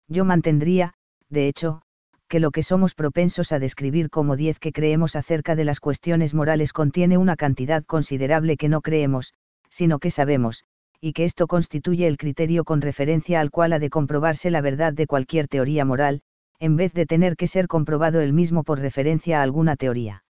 Yo 0.09 0.25
mantendría, 0.25 0.95
de 1.29 1.49
hecho, 1.49 1.83
que 2.29 2.41
lo 2.41 2.51
que 2.51 2.63
somos 2.63 2.95
propensos 2.95 3.53
a 3.53 3.59
describir 3.59 4.11
como 4.11 4.37
diez 4.37 4.59
que 4.59 4.73
creemos 4.73 5.17
acerca 5.17 5.55
de 5.55 5.65
las 5.65 5.81
cuestiones 5.81 6.35
morales 6.35 6.73
contiene 6.73 7.19
una 7.19 7.37
cantidad 7.37 7.85
considerable 7.85 8.57
que 8.57 8.69
no 8.69 8.81
creemos, 8.81 9.33
sino 9.69 9.99
que 9.99 10.11
sabemos, 10.11 10.65
y 11.01 11.13
que 11.13 11.25
esto 11.25 11.47
constituye 11.47 12.07
el 12.07 12.17
criterio 12.17 12.65
con 12.65 12.81
referencia 12.81 13.41
al 13.41 13.51
cual 13.51 13.73
ha 13.73 13.79
de 13.79 13.91
comprobarse 13.91 14.51
la 14.51 14.61
verdad 14.61 14.93
de 14.93 15.07
cualquier 15.07 15.49
teoría 15.49 15.85
moral, 15.85 16.23
en 16.59 16.77
vez 16.77 16.93
de 16.95 17.07
tener 17.07 17.37
que 17.37 17.47
ser 17.47 17.69
comprobado 17.69 18.21
el 18.21 18.33
mismo 18.33 18.65
por 18.65 18.81
referencia 18.81 19.41
a 19.41 19.43
alguna 19.43 19.77
teoría. 19.77 20.25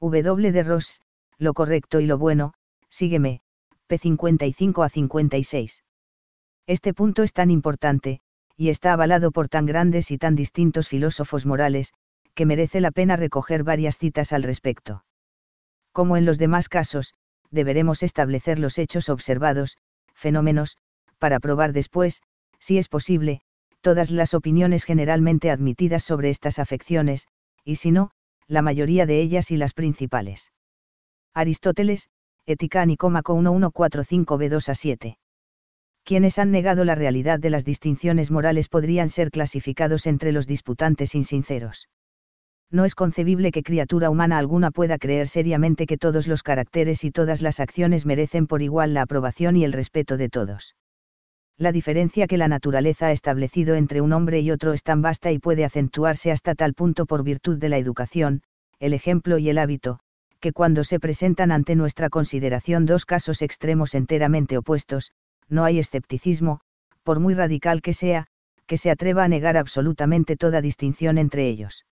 W. 0.00 0.52
de 0.52 0.62
Ross, 0.62 1.00
lo 1.38 1.54
correcto 1.54 2.00
y 2.00 2.06
lo 2.06 2.18
bueno, 2.18 2.54
sígueme, 2.88 3.40
p 3.86 3.98
55 3.98 4.82
a 4.82 4.88
56. 4.88 5.84
Este 6.66 6.94
punto 6.94 7.22
es 7.22 7.32
tan 7.32 7.50
importante, 7.50 8.20
y 8.60 8.68
está 8.68 8.92
avalado 8.92 9.30
por 9.30 9.48
tan 9.48 9.64
grandes 9.64 10.10
y 10.10 10.18
tan 10.18 10.36
distintos 10.36 10.86
filósofos 10.86 11.46
morales, 11.46 11.94
que 12.34 12.44
merece 12.44 12.82
la 12.82 12.90
pena 12.90 13.16
recoger 13.16 13.64
varias 13.64 13.96
citas 13.96 14.34
al 14.34 14.42
respecto. 14.42 15.02
Como 15.92 16.18
en 16.18 16.26
los 16.26 16.36
demás 16.36 16.68
casos, 16.68 17.14
deberemos 17.50 18.02
establecer 18.02 18.58
los 18.58 18.76
hechos 18.76 19.08
observados, 19.08 19.78
fenómenos, 20.12 20.76
para 21.18 21.40
probar 21.40 21.72
después, 21.72 22.20
si 22.58 22.76
es 22.76 22.90
posible, 22.90 23.40
todas 23.80 24.10
las 24.10 24.34
opiniones 24.34 24.84
generalmente 24.84 25.50
admitidas 25.50 26.04
sobre 26.04 26.28
estas 26.28 26.58
afecciones, 26.58 27.28
y 27.64 27.76
si 27.76 27.92
no, 27.92 28.10
la 28.46 28.60
mayoría 28.60 29.06
de 29.06 29.22
ellas 29.22 29.50
y 29.52 29.56
las 29.56 29.72
principales. 29.72 30.52
Aristóteles, 31.32 32.10
Ética 32.44 32.84
Nicomaco 32.84 33.34
1145b2 33.38 34.68
a 34.68 34.74
7 34.74 35.18
quienes 36.10 36.40
han 36.40 36.50
negado 36.50 36.84
la 36.84 36.96
realidad 36.96 37.38
de 37.38 37.50
las 37.50 37.64
distinciones 37.64 38.32
morales 38.32 38.68
podrían 38.68 39.08
ser 39.08 39.30
clasificados 39.30 40.08
entre 40.08 40.32
los 40.32 40.48
disputantes 40.48 41.14
insinceros. 41.14 41.88
No 42.68 42.84
es 42.84 42.96
concebible 42.96 43.52
que 43.52 43.62
criatura 43.62 44.10
humana 44.10 44.36
alguna 44.36 44.72
pueda 44.72 44.98
creer 44.98 45.28
seriamente 45.28 45.86
que 45.86 45.98
todos 45.98 46.26
los 46.26 46.42
caracteres 46.42 47.04
y 47.04 47.12
todas 47.12 47.42
las 47.42 47.60
acciones 47.60 48.06
merecen 48.06 48.48
por 48.48 48.60
igual 48.60 48.92
la 48.92 49.02
aprobación 49.02 49.54
y 49.54 49.62
el 49.62 49.72
respeto 49.72 50.16
de 50.16 50.28
todos. 50.28 50.74
La 51.56 51.70
diferencia 51.70 52.26
que 52.26 52.38
la 52.38 52.48
naturaleza 52.48 53.06
ha 53.06 53.12
establecido 53.12 53.76
entre 53.76 54.00
un 54.00 54.12
hombre 54.12 54.40
y 54.40 54.50
otro 54.50 54.72
es 54.72 54.82
tan 54.82 55.02
vasta 55.02 55.30
y 55.30 55.38
puede 55.38 55.64
acentuarse 55.64 56.32
hasta 56.32 56.56
tal 56.56 56.74
punto 56.74 57.06
por 57.06 57.22
virtud 57.22 57.56
de 57.56 57.68
la 57.68 57.78
educación, 57.78 58.42
el 58.80 58.94
ejemplo 58.94 59.38
y 59.38 59.48
el 59.48 59.58
hábito, 59.58 60.00
que 60.40 60.52
cuando 60.52 60.82
se 60.82 60.98
presentan 60.98 61.52
ante 61.52 61.76
nuestra 61.76 62.10
consideración 62.10 62.84
dos 62.84 63.06
casos 63.06 63.42
extremos 63.42 63.94
enteramente 63.94 64.58
opuestos, 64.58 65.12
no 65.50 65.64
hay 65.64 65.78
escepticismo, 65.78 66.60
por 67.02 67.20
muy 67.20 67.34
radical 67.34 67.82
que 67.82 67.92
sea, 67.92 68.26
que 68.66 68.76
se 68.76 68.90
atreva 68.90 69.24
a 69.24 69.28
negar 69.28 69.56
absolutamente 69.56 70.36
toda 70.36 70.60
distinción 70.60 71.18
entre 71.18 71.48
ellos. 71.48 71.84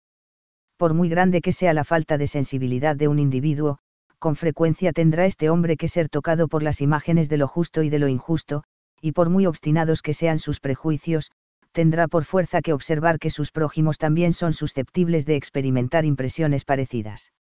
Por 0.77 0.93
muy 0.93 1.09
grande 1.09 1.41
que 1.41 1.53
sea 1.53 1.73
la 1.73 1.85
falta 1.85 2.19
de 2.19 2.27
sensibilidad 2.27 2.97
de 2.97 3.09
un 3.09 3.19
individuo, 3.19 3.79
con 4.19 4.37
frecuencia 4.37 4.93
tendrá 4.93 5.25
este 5.25 5.49
hombre 5.49 5.79
que 5.79 5.89
ser 5.89 6.11
tocado 6.11 6.49
por 6.49 6.63
las 6.63 6.83
imágenes 6.83 7.31
de 7.31 7.39
lo 7.39 7.49
justo 7.49 7.83
y 7.83 7.89
de 7.89 7.99
lo 7.99 8.09
injusto, 8.09 8.63
y 9.01 9.13
por 9.13 9.31
muy 9.31 9.47
obstinados 9.47 10.03
que 10.03 10.13
sean 10.13 10.39
sus 10.39 10.61
prejuicios, 10.61 11.31
tendrá 11.73 12.09
por 12.09 12.25
fuerza 12.25 12.61
que 12.61 12.75
observar 12.75 13.19
que 13.19 13.31
sus 13.31 13.53
prójimos 13.53 13.97
también 13.97 14.35
son 14.35 14.53
susceptibles 14.53 15.25
de 15.25 15.37
experimentar 15.37 16.05
impresiones 16.05 16.67
parecidas. 16.67 17.33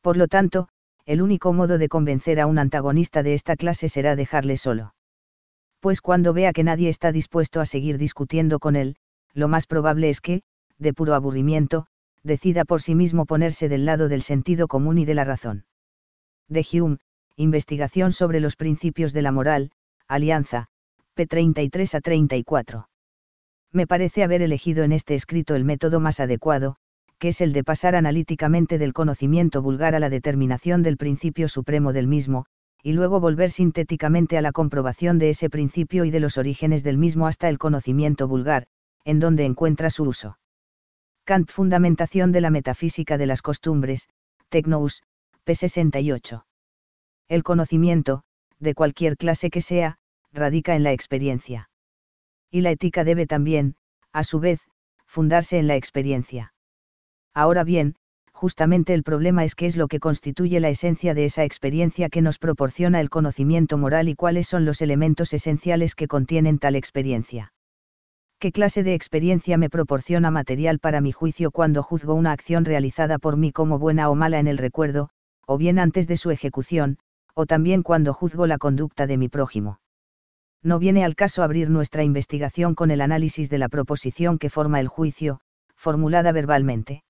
Por 0.00 0.16
lo 0.16 0.26
tanto, 0.26 0.68
el 1.06 1.22
único 1.22 1.52
modo 1.52 1.78
de 1.78 1.88
convencer 1.88 2.40
a 2.40 2.46
un 2.46 2.58
antagonista 2.58 3.22
de 3.22 3.34
esta 3.34 3.54
clase 3.54 3.88
será 3.88 4.16
dejarle 4.16 4.56
solo 4.56 4.94
pues 5.80 6.00
cuando 6.00 6.32
vea 6.32 6.52
que 6.52 6.64
nadie 6.64 6.88
está 6.88 7.12
dispuesto 7.12 7.60
a 7.60 7.66
seguir 7.66 7.98
discutiendo 7.98 8.58
con 8.58 8.76
él, 8.76 8.96
lo 9.34 9.48
más 9.48 9.66
probable 9.66 10.08
es 10.08 10.20
que, 10.20 10.42
de 10.78 10.92
puro 10.92 11.14
aburrimiento, 11.14 11.86
decida 12.22 12.64
por 12.64 12.82
sí 12.82 12.94
mismo 12.94 13.26
ponerse 13.26 13.68
del 13.68 13.84
lado 13.84 14.08
del 14.08 14.22
sentido 14.22 14.68
común 14.68 14.98
y 14.98 15.04
de 15.04 15.14
la 15.14 15.24
razón. 15.24 15.64
De 16.48 16.66
Hume, 16.72 16.98
Investigación 17.36 18.10
sobre 18.10 18.40
los 18.40 18.56
principios 18.56 19.12
de 19.12 19.22
la 19.22 19.30
moral, 19.30 19.70
Alianza, 20.08 20.66
p. 21.14 21.26
33 21.26 21.94
a 21.94 22.00
34. 22.00 22.88
Me 23.70 23.86
parece 23.86 24.24
haber 24.24 24.42
elegido 24.42 24.82
en 24.82 24.90
este 24.90 25.14
escrito 25.14 25.54
el 25.54 25.64
método 25.64 26.00
más 26.00 26.18
adecuado, 26.18 26.76
que 27.18 27.28
es 27.28 27.40
el 27.40 27.52
de 27.52 27.62
pasar 27.62 27.94
analíticamente 27.94 28.78
del 28.78 28.92
conocimiento 28.92 29.62
vulgar 29.62 29.94
a 29.94 30.00
la 30.00 30.10
determinación 30.10 30.82
del 30.82 30.96
principio 30.96 31.48
supremo 31.48 31.92
del 31.92 32.08
mismo, 32.08 32.46
y 32.82 32.92
luego 32.92 33.20
volver 33.20 33.50
sintéticamente 33.50 34.38
a 34.38 34.42
la 34.42 34.52
comprobación 34.52 35.18
de 35.18 35.30
ese 35.30 35.50
principio 35.50 36.04
y 36.04 36.10
de 36.10 36.20
los 36.20 36.38
orígenes 36.38 36.84
del 36.84 36.98
mismo 36.98 37.26
hasta 37.26 37.48
el 37.48 37.58
conocimiento 37.58 38.28
vulgar, 38.28 38.66
en 39.04 39.20
donde 39.20 39.44
encuentra 39.44 39.90
su 39.90 40.04
uso. 40.04 40.38
Kant 41.24 41.50
Fundamentación 41.50 42.32
de 42.32 42.40
la 42.40 42.50
Metafísica 42.50 43.18
de 43.18 43.26
las 43.26 43.42
Costumbres, 43.42 44.08
Tecnous, 44.48 45.02
p. 45.44 45.54
68. 45.54 46.46
El 47.28 47.42
conocimiento, 47.42 48.22
de 48.58 48.74
cualquier 48.74 49.16
clase 49.16 49.50
que 49.50 49.60
sea, 49.60 49.98
radica 50.32 50.74
en 50.74 50.82
la 50.82 50.92
experiencia. 50.92 51.68
Y 52.50 52.62
la 52.62 52.70
ética 52.70 53.04
debe 53.04 53.26
también, 53.26 53.76
a 54.12 54.24
su 54.24 54.40
vez, 54.40 54.60
fundarse 55.06 55.58
en 55.58 55.66
la 55.66 55.76
experiencia. 55.76 56.54
Ahora 57.34 57.64
bien, 57.64 57.96
justamente 58.38 58.94
el 58.94 59.02
problema 59.02 59.42
es 59.42 59.56
qué 59.56 59.66
es 59.66 59.76
lo 59.76 59.88
que 59.88 59.98
constituye 59.98 60.60
la 60.60 60.68
esencia 60.68 61.12
de 61.12 61.24
esa 61.24 61.42
experiencia 61.42 62.08
que 62.08 62.22
nos 62.22 62.38
proporciona 62.38 63.00
el 63.00 63.10
conocimiento 63.10 63.78
moral 63.78 64.08
y 64.08 64.14
cuáles 64.14 64.46
son 64.46 64.64
los 64.64 64.80
elementos 64.80 65.32
esenciales 65.32 65.96
que 65.96 66.06
contienen 66.06 66.60
tal 66.60 66.76
experiencia. 66.76 67.52
¿Qué 68.38 68.52
clase 68.52 68.84
de 68.84 68.94
experiencia 68.94 69.58
me 69.58 69.68
proporciona 69.68 70.30
material 70.30 70.78
para 70.78 71.00
mi 71.00 71.10
juicio 71.10 71.50
cuando 71.50 71.82
juzgo 71.82 72.14
una 72.14 72.30
acción 72.30 72.64
realizada 72.64 73.18
por 73.18 73.36
mí 73.36 73.50
como 73.50 73.80
buena 73.80 74.08
o 74.08 74.14
mala 74.14 74.38
en 74.38 74.46
el 74.46 74.58
recuerdo, 74.58 75.08
o 75.44 75.58
bien 75.58 75.80
antes 75.80 76.06
de 76.06 76.16
su 76.16 76.30
ejecución, 76.30 76.98
o 77.34 77.44
también 77.44 77.82
cuando 77.82 78.14
juzgo 78.14 78.46
la 78.46 78.58
conducta 78.58 79.08
de 79.08 79.16
mi 79.16 79.28
prójimo? 79.28 79.80
No 80.62 80.78
viene 80.78 81.04
al 81.04 81.16
caso 81.16 81.42
abrir 81.42 81.70
nuestra 81.70 82.04
investigación 82.04 82.76
con 82.76 82.92
el 82.92 83.00
análisis 83.00 83.50
de 83.50 83.58
la 83.58 83.68
proposición 83.68 84.38
que 84.38 84.48
forma 84.48 84.78
el 84.78 84.86
juicio, 84.86 85.40
formulada 85.74 86.30
verbalmente 86.30 87.02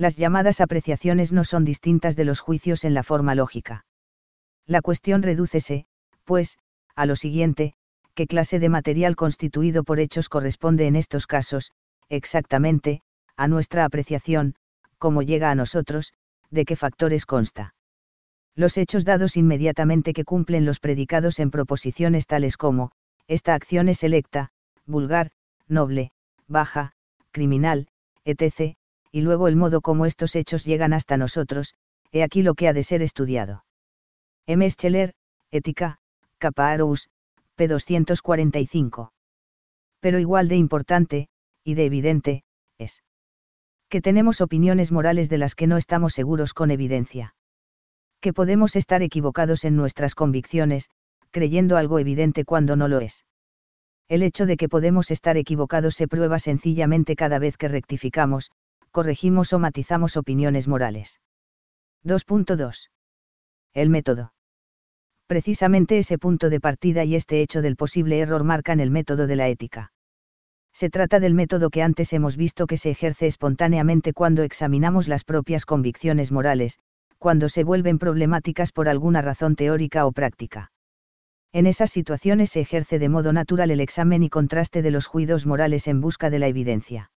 las 0.00 0.16
llamadas 0.16 0.62
apreciaciones 0.62 1.30
no 1.30 1.44
son 1.44 1.66
distintas 1.66 2.16
de 2.16 2.24
los 2.24 2.40
juicios 2.40 2.84
en 2.84 2.94
la 2.94 3.02
forma 3.02 3.34
lógica. 3.34 3.84
La 4.66 4.80
cuestión 4.80 5.22
redúcese, 5.22 5.84
pues, 6.24 6.58
a 6.96 7.04
lo 7.04 7.16
siguiente, 7.16 7.74
¿qué 8.14 8.26
clase 8.26 8.58
de 8.60 8.70
material 8.70 9.14
constituido 9.14 9.84
por 9.84 10.00
hechos 10.00 10.30
corresponde 10.30 10.86
en 10.86 10.96
estos 10.96 11.26
casos, 11.26 11.72
exactamente, 12.08 13.02
a 13.36 13.46
nuestra 13.46 13.84
apreciación, 13.84 14.54
cómo 14.96 15.20
llega 15.20 15.50
a 15.50 15.54
nosotros, 15.54 16.14
de 16.50 16.64
qué 16.64 16.76
factores 16.76 17.26
consta? 17.26 17.74
Los 18.54 18.78
hechos 18.78 19.04
dados 19.04 19.36
inmediatamente 19.36 20.14
que 20.14 20.24
cumplen 20.24 20.64
los 20.64 20.80
predicados 20.80 21.38
en 21.40 21.50
proposiciones 21.50 22.26
tales 22.26 22.56
como, 22.56 22.92
esta 23.28 23.52
acción 23.52 23.90
es 23.90 24.02
electa, 24.02 24.48
vulgar, 24.86 25.30
noble, 25.68 26.10
baja, 26.48 26.92
criminal, 27.32 27.86
etc., 28.24 28.79
y 29.12 29.22
luego 29.22 29.48
el 29.48 29.56
modo 29.56 29.80
como 29.80 30.06
estos 30.06 30.36
hechos 30.36 30.64
llegan 30.64 30.92
hasta 30.92 31.16
nosotros, 31.16 31.74
he 32.12 32.22
aquí 32.22 32.42
lo 32.42 32.54
que 32.54 32.68
ha 32.68 32.72
de 32.72 32.82
ser 32.82 33.02
estudiado. 33.02 33.64
M. 34.46 34.68
Scheller, 34.68 35.14
Ética, 35.50 35.98
Caparous, 36.38 37.08
p. 37.54 37.68
245. 37.68 39.12
Pero 40.00 40.18
igual 40.18 40.48
de 40.48 40.56
importante, 40.56 41.28
y 41.64 41.74
de 41.74 41.84
evidente, 41.84 42.44
es 42.78 43.02
que 43.88 44.00
tenemos 44.00 44.40
opiniones 44.40 44.92
morales 44.92 45.28
de 45.28 45.38
las 45.38 45.54
que 45.54 45.66
no 45.66 45.76
estamos 45.76 46.14
seguros 46.14 46.54
con 46.54 46.70
evidencia. 46.70 47.34
Que 48.20 48.32
podemos 48.32 48.76
estar 48.76 49.02
equivocados 49.02 49.64
en 49.64 49.76
nuestras 49.76 50.14
convicciones, 50.14 50.88
creyendo 51.30 51.76
algo 51.76 51.98
evidente 51.98 52.44
cuando 52.44 52.76
no 52.76 52.86
lo 52.86 53.00
es. 53.00 53.24
El 54.08 54.22
hecho 54.22 54.46
de 54.46 54.56
que 54.56 54.68
podemos 54.68 55.10
estar 55.10 55.36
equivocados 55.36 55.94
se 55.94 56.08
prueba 56.08 56.38
sencillamente 56.38 57.16
cada 57.16 57.38
vez 57.38 57.56
que 57.56 57.68
rectificamos, 57.68 58.50
corregimos 58.90 59.52
o 59.52 59.58
matizamos 59.58 60.16
opiniones 60.16 60.68
morales. 60.68 61.20
2.2. 62.04 62.90
El 63.72 63.90
método. 63.90 64.32
Precisamente 65.26 65.98
ese 65.98 66.18
punto 66.18 66.50
de 66.50 66.60
partida 66.60 67.04
y 67.04 67.14
este 67.14 67.40
hecho 67.40 67.62
del 67.62 67.76
posible 67.76 68.18
error 68.18 68.42
marcan 68.42 68.80
el 68.80 68.90
método 68.90 69.26
de 69.26 69.36
la 69.36 69.48
ética. 69.48 69.92
Se 70.72 70.90
trata 70.90 71.20
del 71.20 71.34
método 71.34 71.70
que 71.70 71.82
antes 71.82 72.12
hemos 72.12 72.36
visto 72.36 72.66
que 72.66 72.76
se 72.76 72.90
ejerce 72.90 73.26
espontáneamente 73.26 74.12
cuando 74.12 74.42
examinamos 74.42 75.08
las 75.08 75.24
propias 75.24 75.66
convicciones 75.66 76.32
morales, 76.32 76.78
cuando 77.18 77.48
se 77.48 77.64
vuelven 77.64 77.98
problemáticas 77.98 78.72
por 78.72 78.88
alguna 78.88 79.20
razón 79.20 79.56
teórica 79.56 80.06
o 80.06 80.12
práctica. 80.12 80.72
En 81.52 81.66
esas 81.66 81.90
situaciones 81.90 82.50
se 82.50 82.60
ejerce 82.60 82.98
de 82.98 83.08
modo 83.08 83.32
natural 83.32 83.70
el 83.70 83.80
examen 83.80 84.22
y 84.22 84.30
contraste 84.30 84.82
de 84.82 84.90
los 84.90 85.06
juicios 85.06 85.46
morales 85.46 85.86
en 85.86 86.00
busca 86.00 86.30
de 86.30 86.38
la 86.38 86.46
evidencia. 86.46 87.10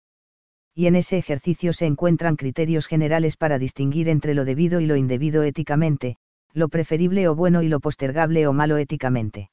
Y 0.75 0.87
en 0.87 0.97
ese 0.97 1.19
ejercicio 1.19 1.73
se 1.73 1.87
encuentran 1.87 2.37
criterios 2.37 2.87
generales 2.87 3.37
para 3.37 3.59
distinguir 3.59 4.09
entre 4.09 4.35
lo 4.35 4.45
debido 4.45 4.81
y 4.81 4.87
lo 4.87 4.97
indebido 4.97 5.43
éticamente, 5.43 6.17
lo 6.53 6.69
preferible 6.69 7.29
o 7.29 7.35
bueno 7.35 7.63
y 7.63 7.69
lo 7.69 7.81
postergable 7.81 8.47
o 8.47 8.53
malo 8.53 8.79
éticamente. 8.79 9.51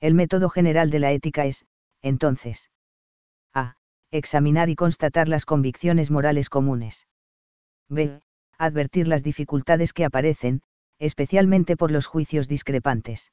El 0.00 0.14
método 0.14 0.48
general 0.48 0.90
de 0.90 0.98
la 0.98 1.12
ética 1.12 1.44
es, 1.44 1.66
entonces, 2.00 2.70
a. 3.52 3.76
Examinar 4.10 4.70
y 4.70 4.76
constatar 4.76 5.28
las 5.28 5.44
convicciones 5.44 6.10
morales 6.10 6.48
comunes. 6.48 7.06
b 7.88 8.20
advertir 8.58 9.08
las 9.08 9.22
dificultades 9.22 9.94
que 9.94 10.04
aparecen, 10.04 10.60
especialmente 10.98 11.78
por 11.78 11.90
los 11.90 12.06
juicios 12.06 12.46
discrepantes. 12.46 13.32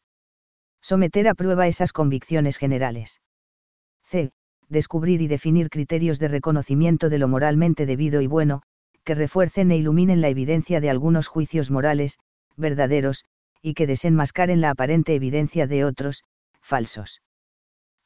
Someter 0.82 1.28
a 1.28 1.34
prueba 1.34 1.68
esas 1.68 1.92
convicciones 1.92 2.58
generales. 2.58 3.22
C. 4.04 4.32
Descubrir 4.70 5.22
y 5.22 5.28
definir 5.28 5.70
criterios 5.70 6.20
de 6.20 6.28
reconocimiento 6.28 7.10
de 7.10 7.18
lo 7.18 7.28
moralmente 7.28 7.86
debido 7.86 8.22
y 8.22 8.28
bueno, 8.28 8.64
que 9.04 9.16
refuercen 9.16 9.72
e 9.72 9.78
iluminen 9.78 10.20
la 10.20 10.28
evidencia 10.28 10.82
de 10.82 10.90
algunos 10.90 11.28
juicios 11.28 11.72
morales, 11.72 12.20
verdaderos, 12.58 13.24
y 13.62 13.74
que 13.74 13.88
desenmascaren 13.88 14.60
la 14.60 14.72
aparente 14.72 15.16
evidencia 15.16 15.68
de 15.68 15.86
otros, 15.86 16.24
falsos. 16.62 17.22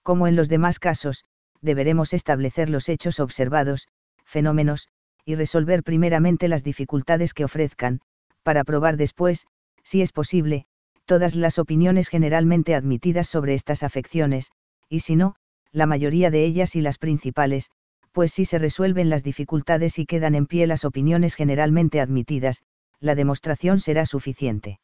Como 0.03 0.27
en 0.27 0.35
los 0.35 0.49
demás 0.49 0.79
casos, 0.79 1.25
deberemos 1.61 2.13
establecer 2.13 2.69
los 2.69 2.89
hechos 2.89 3.19
observados, 3.19 3.87
fenómenos, 4.23 4.87
y 5.25 5.35
resolver 5.35 5.83
primeramente 5.83 6.47
las 6.47 6.63
dificultades 6.63 7.33
que 7.33 7.45
ofrezcan, 7.45 8.01
para 8.43 8.63
probar 8.63 8.97
después, 8.97 9.47
si 9.83 10.01
es 10.01 10.11
posible, 10.11 10.65
todas 11.05 11.35
las 11.35 11.59
opiniones 11.59 12.07
generalmente 12.07 12.75
admitidas 12.75 13.27
sobre 13.27 13.53
estas 13.53 13.83
afecciones, 13.83 14.51
y 14.89 14.99
si 14.99 15.15
no, 15.15 15.35
la 15.71 15.85
mayoría 15.85 16.29
de 16.31 16.43
ellas 16.45 16.75
y 16.75 16.81
las 16.81 16.97
principales, 16.97 17.71
pues 18.11 18.33
si 18.33 18.45
se 18.45 18.59
resuelven 18.59 19.09
las 19.09 19.23
dificultades 19.23 19.99
y 19.99 20.05
quedan 20.05 20.35
en 20.35 20.45
pie 20.45 20.67
las 20.67 20.85
opiniones 20.85 21.35
generalmente 21.35 22.01
admitidas, 22.01 22.63
la 22.99 23.15
demostración 23.15 23.79
será 23.79 24.05
suficiente. 24.05 24.79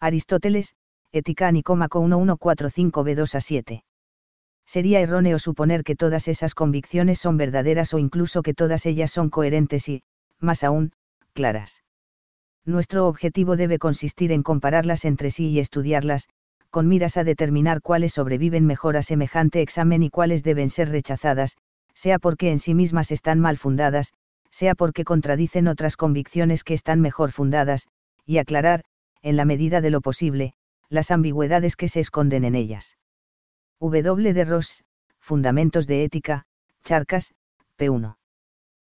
Aristóteles, 0.00 0.74
Ética 1.12 1.50
Nicómaco 1.52 2.02
1145b2 2.02 3.34
a 3.34 3.40
7 3.40 3.84
sería 4.70 5.00
erróneo 5.00 5.40
suponer 5.40 5.82
que 5.82 5.96
todas 5.96 6.28
esas 6.28 6.54
convicciones 6.54 7.18
son 7.18 7.36
verdaderas 7.36 7.92
o 7.92 7.98
incluso 7.98 8.40
que 8.42 8.54
todas 8.54 8.86
ellas 8.86 9.10
son 9.10 9.28
coherentes 9.28 9.88
y, 9.88 10.04
más 10.38 10.62
aún, 10.62 10.92
claras. 11.32 11.82
Nuestro 12.64 13.08
objetivo 13.08 13.56
debe 13.56 13.80
consistir 13.80 14.30
en 14.30 14.44
compararlas 14.44 15.04
entre 15.04 15.32
sí 15.32 15.48
y 15.48 15.58
estudiarlas, 15.58 16.28
con 16.70 16.88
miras 16.88 17.16
a 17.16 17.24
determinar 17.24 17.82
cuáles 17.82 18.14
sobreviven 18.14 18.64
mejor 18.64 18.96
a 18.96 19.02
semejante 19.02 19.60
examen 19.60 20.02
y 20.02 20.10
cuáles 20.10 20.42
deben 20.42 20.70
ser 20.70 20.88
rechazadas, 20.88 21.56
sea 21.94 22.18
porque 22.18 22.50
en 22.50 22.58
sí 22.58 22.74
mismas 22.74 23.10
están 23.10 23.40
mal 23.40 23.56
fundadas, 23.56 24.12
sea 24.50 24.74
porque 24.74 25.04
contradicen 25.04 25.68
otras 25.68 25.96
convicciones 25.96 26.64
que 26.64 26.74
están 26.74 27.00
mejor 27.00 27.32
fundadas, 27.32 27.88
y 28.24 28.38
aclarar, 28.38 28.84
en 29.22 29.36
la 29.36 29.44
medida 29.44 29.80
de 29.80 29.90
lo 29.90 30.00
posible, 30.00 30.54
las 30.88 31.10
ambigüedades 31.10 31.76
que 31.76 31.88
se 31.88 32.00
esconden 32.00 32.44
en 32.44 32.54
ellas. 32.54 32.96
W. 33.80 34.32
de 34.32 34.44
Ross, 34.44 34.84
Fundamentos 35.18 35.86
de 35.86 36.04
Ética, 36.04 36.46
Charcas, 36.84 37.34
p1. 37.78 38.16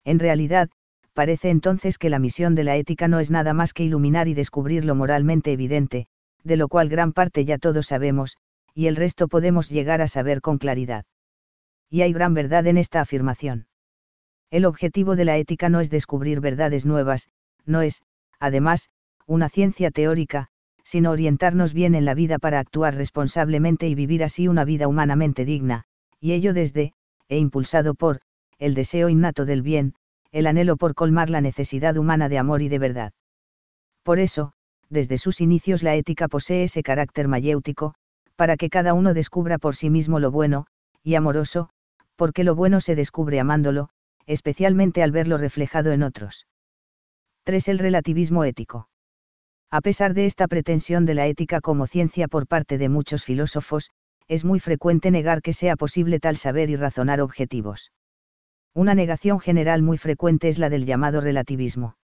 En 0.05 0.19
realidad, 0.19 0.71
parece 1.13 1.51
entonces 1.51 1.99
que 1.99 2.11
la 2.11 2.19
misión 2.19 2.55
de 2.55 2.65
la 2.65 2.77
ética 2.77 3.09
no 3.09 3.21
es 3.21 3.31
nada 3.31 3.55
más 3.55 3.73
que 3.73 3.85
iluminar 3.85 4.29
y 4.29 4.35
descubrir 4.35 4.85
lo 4.85 4.95
moralmente 4.95 5.53
evidente, 5.53 6.07
de 6.45 6.57
lo 6.57 6.69
cual 6.69 6.89
gran 6.89 7.13
parte 7.13 7.45
ya 7.45 7.59
todos 7.59 7.87
sabemos, 7.87 8.37
y 8.75 8.87
el 8.87 8.97
resto 8.97 9.29
podemos 9.29 9.69
llegar 9.71 10.01
a 10.01 10.09
saber 10.09 10.41
con 10.41 10.59
claridad. 10.59 11.05
Y 11.91 12.03
hay 12.03 12.13
gran 12.13 12.35
verdad 12.35 12.67
en 12.67 12.77
esta 12.77 13.01
afirmación. 13.01 13.67
El 14.51 14.67
objetivo 14.67 15.17
de 15.17 15.25
la 15.25 15.37
ética 15.37 15.69
no 15.69 15.81
es 15.81 15.91
descubrir 15.91 16.41
verdades 16.41 16.87
nuevas, 16.87 17.29
no 17.65 17.83
es, 17.83 18.03
además, 18.39 18.89
una 19.27 19.49
ciencia 19.49 19.91
teórica, 19.91 20.49
sino 20.85 21.11
orientarnos 21.11 21.73
bien 21.73 21.95
en 21.95 22.05
la 22.05 22.15
vida 22.15 22.39
para 22.39 22.59
actuar 22.59 22.95
responsablemente 22.95 23.89
y 23.89 23.95
vivir 23.95 24.23
así 24.23 24.49
una 24.49 24.65
vida 24.65 24.87
humanamente 24.87 25.45
digna, 25.45 25.85
y 26.21 26.33
ello 26.33 26.53
desde, 26.53 26.93
e 27.29 27.39
impulsado 27.39 27.95
por, 27.95 28.21
el 28.59 28.75
deseo 28.75 29.09
innato 29.09 29.45
del 29.45 29.63
bien, 29.63 29.95
el 30.31 30.47
anhelo 30.47 30.77
por 30.77 30.95
colmar 30.95 31.31
la 31.31 31.41
necesidad 31.41 31.97
humana 31.97 32.29
de 32.29 32.39
amor 32.39 32.61
y 32.61 32.69
de 32.69 32.79
verdad. 32.79 33.13
Por 34.03 34.19
eso, 34.19 34.54
desde 34.91 35.19
sus 35.19 35.41
inicios 35.41 35.83
la 35.83 35.95
ética 35.95 36.29
posee 36.29 36.65
ese 36.65 36.83
carácter 36.83 37.29
mayéutico, 37.29 37.95
para 38.37 38.57
que 38.57 38.71
cada 38.71 38.95
uno 38.95 39.15
descubra 39.15 39.59
por 39.59 39.77
sí 39.77 39.91
mismo 39.91 40.21
lo 40.21 40.31
bueno, 40.31 40.67
y 41.03 41.15
amoroso, 41.15 41.71
porque 42.17 42.45
lo 42.45 42.55
bueno 42.55 42.81
se 42.81 42.95
descubre 42.95 43.41
amándolo, 43.41 43.91
especialmente 44.27 45.03
al 45.03 45.13
verlo 45.13 45.39
reflejado 45.39 45.93
en 45.93 46.03
otros. 46.03 46.47
3. 47.45 47.69
El 47.69 47.79
relativismo 47.79 48.45
ético. 48.45 48.89
A 49.71 49.81
pesar 49.81 50.15
de 50.15 50.27
esta 50.27 50.47
pretensión 50.47 51.05
de 51.05 51.15
la 51.15 51.27
ética 51.27 51.61
como 51.61 51.87
ciencia 51.87 52.29
por 52.29 52.47
parte 52.47 52.79
de 52.79 52.89
muchos 52.89 53.25
filósofos, 53.25 53.91
es 54.29 54.45
muy 54.45 54.61
frecuente 54.61 55.11
negar 55.11 55.43
que 55.43 55.53
sea 55.53 55.77
posible 55.77 56.21
tal 56.21 56.37
saber 56.37 56.71
y 56.71 56.77
razonar 56.77 57.21
objetivos. 57.21 57.93
Una 58.73 58.95
negación 58.95 59.41
general 59.41 59.83
muy 59.83 59.99
frecuente 59.99 60.49
es 60.49 60.59
la 60.59 60.71
del 60.71 60.87
llamado 60.87 61.21
relativismo. 61.21 61.97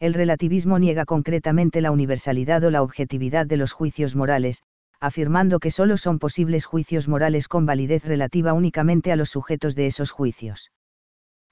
El 0.00 0.14
relativismo 0.14 0.78
niega 0.78 1.04
concretamente 1.04 1.80
la 1.80 1.90
universalidad 1.90 2.64
o 2.64 2.70
la 2.70 2.82
objetividad 2.82 3.46
de 3.46 3.56
los 3.56 3.72
juicios 3.72 4.16
morales, 4.16 4.62
afirmando 5.00 5.60
que 5.60 5.70
solo 5.70 5.96
son 5.96 6.18
posibles 6.18 6.66
juicios 6.66 7.08
morales 7.08 7.48
con 7.48 7.66
validez 7.66 8.04
relativa 8.04 8.52
únicamente 8.52 9.12
a 9.12 9.16
los 9.16 9.30
sujetos 9.30 9.74
de 9.74 9.86
esos 9.86 10.10
juicios. 10.10 10.72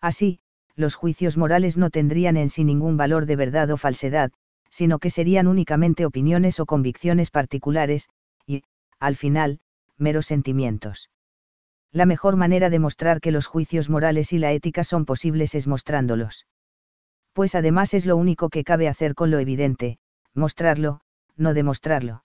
Así, 0.01 0.41
los 0.75 0.95
juicios 0.95 1.37
morales 1.37 1.77
no 1.77 1.91
tendrían 1.91 2.37
en 2.37 2.49
sí 2.49 2.65
ningún 2.65 2.97
valor 2.97 3.27
de 3.27 3.37
verdad 3.37 3.71
o 3.71 3.77
falsedad, 3.77 4.33
sino 4.71 4.99
que 4.99 5.11
serían 5.11 5.47
únicamente 5.47 6.07
opiniones 6.07 6.59
o 6.61 6.67
convicciones 6.67 7.31
particulares, 7.31 8.09
y, 8.47 8.63
al 8.99 9.17
final, 9.17 9.61
meros 9.99 10.27
sentimientos. 10.27 11.11
La 11.93 12.07
mejor 12.07 12.37
manera 12.37 12.71
de 12.71 12.79
mostrar 12.79 13.21
que 13.21 13.33
los 13.33 13.47
juicios 13.47 13.91
morales 13.91 14.33
y 14.33 14.39
la 14.39 14.53
ética 14.53 14.83
son 14.83 15.05
posibles 15.05 15.55
es 15.55 15.67
mostrándolos. 15.67 16.47
Pues 17.33 17.55
además 17.55 17.95
es 17.95 18.07
lo 18.07 18.17
único 18.17 18.49
que 18.49 18.65
cabe 18.65 18.89
hacer 18.89 19.15
con 19.15 19.31
lo 19.31 19.39
evidente, 19.39 19.99
mostrarlo, 20.35 21.01
no 21.37 21.55
demostrarlo. 21.55 22.25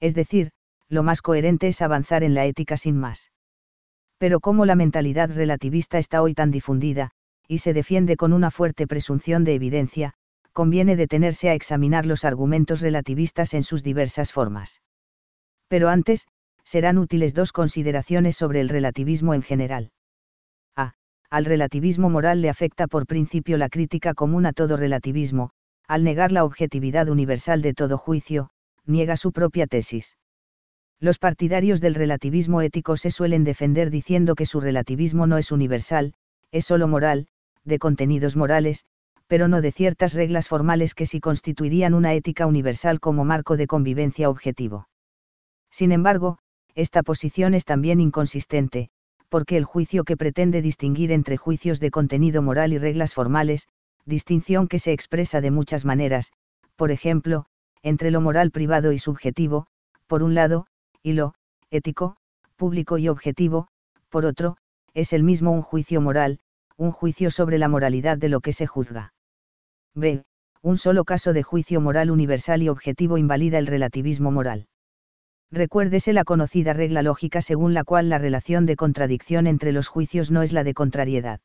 Es 0.00 0.14
decir, 0.14 0.50
lo 0.88 1.02
más 1.02 1.22
coherente 1.22 1.68
es 1.68 1.82
avanzar 1.82 2.22
en 2.22 2.34
la 2.34 2.44
ética 2.44 2.76
sin 2.76 2.96
más. 2.98 3.32
Pero 4.18 4.40
como 4.40 4.64
la 4.64 4.74
mentalidad 4.74 5.30
relativista 5.30 5.98
está 5.98 6.22
hoy 6.22 6.34
tan 6.34 6.50
difundida, 6.50 7.10
y 7.48 7.58
se 7.58 7.72
defiende 7.72 8.16
con 8.16 8.32
una 8.32 8.50
fuerte 8.50 8.86
presunción 8.86 9.44
de 9.44 9.54
evidencia, 9.54 10.14
conviene 10.52 10.96
detenerse 10.96 11.50
a 11.50 11.54
examinar 11.54 12.06
los 12.06 12.24
argumentos 12.24 12.80
relativistas 12.80 13.54
en 13.54 13.62
sus 13.62 13.82
diversas 13.82 14.32
formas. 14.32 14.80
Pero 15.68 15.88
antes, 15.88 16.26
serán 16.64 16.98
útiles 16.98 17.34
dos 17.34 17.52
consideraciones 17.52 18.36
sobre 18.36 18.60
el 18.60 18.68
relativismo 18.68 19.34
en 19.34 19.42
general. 19.42 19.90
Al 21.30 21.44
relativismo 21.44 22.08
moral 22.08 22.40
le 22.40 22.48
afecta 22.48 22.86
por 22.86 23.06
principio 23.06 23.58
la 23.58 23.68
crítica 23.68 24.14
común 24.14 24.46
a 24.46 24.52
todo 24.52 24.76
relativismo, 24.76 25.50
al 25.88 26.04
negar 26.04 26.32
la 26.32 26.44
objetividad 26.44 27.08
universal 27.08 27.62
de 27.62 27.74
todo 27.74 27.98
juicio, 27.98 28.50
niega 28.84 29.16
su 29.16 29.32
propia 29.32 29.66
tesis. 29.66 30.16
Los 31.00 31.18
partidarios 31.18 31.80
del 31.80 31.94
relativismo 31.94 32.62
ético 32.62 32.96
se 32.96 33.10
suelen 33.10 33.44
defender 33.44 33.90
diciendo 33.90 34.34
que 34.34 34.46
su 34.46 34.60
relativismo 34.60 35.26
no 35.26 35.36
es 35.36 35.52
universal, 35.52 36.14
es 36.52 36.64
solo 36.64 36.88
moral, 36.88 37.26
de 37.64 37.78
contenidos 37.78 38.36
morales, 38.36 38.84
pero 39.26 39.48
no 39.48 39.60
de 39.60 39.72
ciertas 39.72 40.14
reglas 40.14 40.48
formales 40.48 40.94
que 40.94 41.06
sí 41.06 41.20
constituirían 41.20 41.94
una 41.94 42.14
ética 42.14 42.46
universal 42.46 43.00
como 43.00 43.24
marco 43.24 43.56
de 43.56 43.66
convivencia 43.66 44.30
objetivo. 44.30 44.88
Sin 45.70 45.92
embargo, 45.92 46.38
esta 46.74 47.02
posición 47.02 47.54
es 47.54 47.64
también 47.64 48.00
inconsistente, 48.00 48.88
porque 49.28 49.56
el 49.56 49.64
juicio 49.64 50.04
que 50.04 50.16
pretende 50.16 50.62
distinguir 50.62 51.12
entre 51.12 51.36
juicios 51.36 51.80
de 51.80 51.90
contenido 51.90 52.42
moral 52.42 52.72
y 52.72 52.78
reglas 52.78 53.14
formales, 53.14 53.68
distinción 54.04 54.68
que 54.68 54.78
se 54.78 54.92
expresa 54.92 55.40
de 55.40 55.50
muchas 55.50 55.84
maneras, 55.84 56.32
por 56.76 56.90
ejemplo, 56.90 57.46
entre 57.82 58.10
lo 58.10 58.20
moral 58.20 58.50
privado 58.50 58.92
y 58.92 58.98
subjetivo, 58.98 59.66
por 60.06 60.22
un 60.22 60.34
lado, 60.34 60.66
y 61.02 61.12
lo 61.12 61.34
ético, 61.70 62.16
público 62.56 62.98
y 62.98 63.08
objetivo, 63.08 63.68
por 64.08 64.24
otro, 64.24 64.56
es 64.94 65.12
el 65.12 65.22
mismo 65.22 65.50
un 65.50 65.62
juicio 65.62 66.00
moral, 66.00 66.38
un 66.76 66.92
juicio 66.92 67.30
sobre 67.30 67.58
la 67.58 67.68
moralidad 67.68 68.18
de 68.18 68.28
lo 68.28 68.40
que 68.40 68.52
se 68.52 68.66
juzga. 68.66 69.12
B. 69.94 70.24
Un 70.62 70.78
solo 70.78 71.04
caso 71.04 71.32
de 71.32 71.42
juicio 71.42 71.80
moral 71.80 72.10
universal 72.10 72.62
y 72.62 72.68
objetivo 72.68 73.18
invalida 73.18 73.58
el 73.58 73.66
relativismo 73.66 74.30
moral. 74.30 74.66
Recuérdese 75.50 76.12
la 76.12 76.24
conocida 76.24 76.72
regla 76.72 77.02
lógica 77.02 77.40
según 77.40 77.72
la 77.72 77.84
cual 77.84 78.08
la 78.08 78.18
relación 78.18 78.66
de 78.66 78.76
contradicción 78.76 79.46
entre 79.46 79.72
los 79.72 79.88
juicios 79.88 80.30
no 80.30 80.42
es 80.42 80.52
la 80.52 80.64
de 80.64 80.74
contrariedad. 80.74 81.40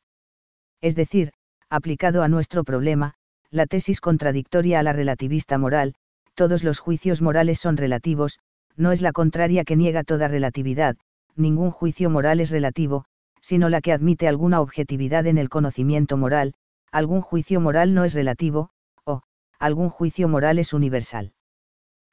Es 0.80 0.96
decir, 0.96 1.32
aplicado 1.70 2.22
a 2.22 2.28
nuestro 2.28 2.64
problema, 2.64 3.14
la 3.50 3.66
tesis 3.66 4.00
contradictoria 4.00 4.80
a 4.80 4.82
la 4.82 4.92
relativista 4.92 5.56
moral, 5.56 5.94
todos 6.34 6.64
los 6.64 6.80
juicios 6.80 7.22
morales 7.22 7.60
son 7.60 7.76
relativos, 7.76 8.40
no 8.76 8.90
es 8.90 9.02
la 9.02 9.12
contraria 9.12 9.64
que 9.64 9.76
niega 9.76 10.02
toda 10.02 10.28
relatividad, 10.28 10.96
ningún 11.36 11.70
juicio 11.70 12.10
moral 12.10 12.40
es 12.40 12.50
relativo, 12.50 13.04
sino 13.40 13.68
la 13.68 13.80
que 13.80 13.92
admite 13.92 14.28
alguna 14.28 14.60
objetividad 14.60 15.26
en 15.26 15.38
el 15.38 15.48
conocimiento 15.48 16.16
moral, 16.16 16.54
algún 16.90 17.20
juicio 17.20 17.60
moral 17.60 17.94
no 17.94 18.04
es 18.04 18.14
relativo, 18.14 18.70
o, 19.04 19.22
algún 19.58 19.90
juicio 19.90 20.28
moral 20.28 20.58
es 20.58 20.72
universal. 20.72 21.32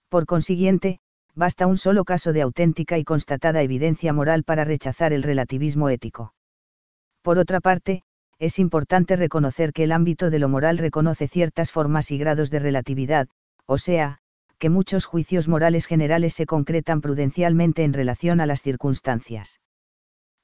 Por 0.09 0.25
consiguiente, 0.25 0.99
basta 1.39 1.67
un 1.67 1.77
solo 1.77 2.03
caso 2.03 2.33
de 2.33 2.41
auténtica 2.41 2.97
y 2.97 3.05
constatada 3.05 3.61
evidencia 3.61 4.11
moral 4.11 4.43
para 4.43 4.65
rechazar 4.65 5.13
el 5.13 5.23
relativismo 5.23 5.87
ético. 5.87 6.33
Por 7.21 7.37
otra 7.37 7.61
parte, 7.61 8.03
es 8.39 8.59
importante 8.59 9.15
reconocer 9.15 9.71
que 9.71 9.85
el 9.85 9.93
ámbito 9.93 10.31
de 10.31 10.39
lo 10.39 10.49
moral 10.49 10.77
reconoce 10.77 11.29
ciertas 11.29 11.71
formas 11.71 12.11
y 12.11 12.17
grados 12.17 12.49
de 12.49 12.59
relatividad, 12.59 13.29
o 13.65 13.77
sea, 13.77 14.17
que 14.57 14.69
muchos 14.69 15.05
juicios 15.05 15.47
morales 15.47 15.85
generales 15.85 16.33
se 16.33 16.45
concretan 16.45 16.99
prudencialmente 16.99 17.85
en 17.85 17.93
relación 17.93 18.41
a 18.41 18.45
las 18.45 18.61
circunstancias. 18.61 19.61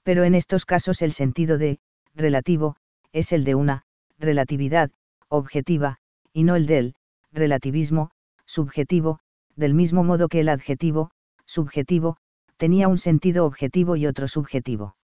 Pero 0.03 0.23
en 0.23 0.33
estos 0.33 0.63
casos 0.63 1.01
el 1.01 1.11
sentido 1.11 1.57
de, 1.57 1.79
relativo, 2.13 2.77
es 3.11 3.33
el 3.33 3.43
de 3.43 3.55
una, 3.55 3.83
relatividad, 4.17 4.91
objetiva, 5.27 5.97
y 6.31 6.43
no 6.43 6.55
el 6.55 6.67
del, 6.67 6.95
relativismo, 7.33 8.11
subjetivo, 8.45 9.19
del 9.55 9.73
mismo 9.73 10.03
modo 10.03 10.27
que 10.27 10.39
el 10.41 10.49
adjetivo, 10.49 11.11
subjetivo, 11.45 12.17
tenía 12.57 12.87
un 12.87 12.97
sentido 12.97 13.45
objetivo 13.45 13.95
y 13.95 14.07
otro 14.07 14.27
subjetivo. 14.27 14.95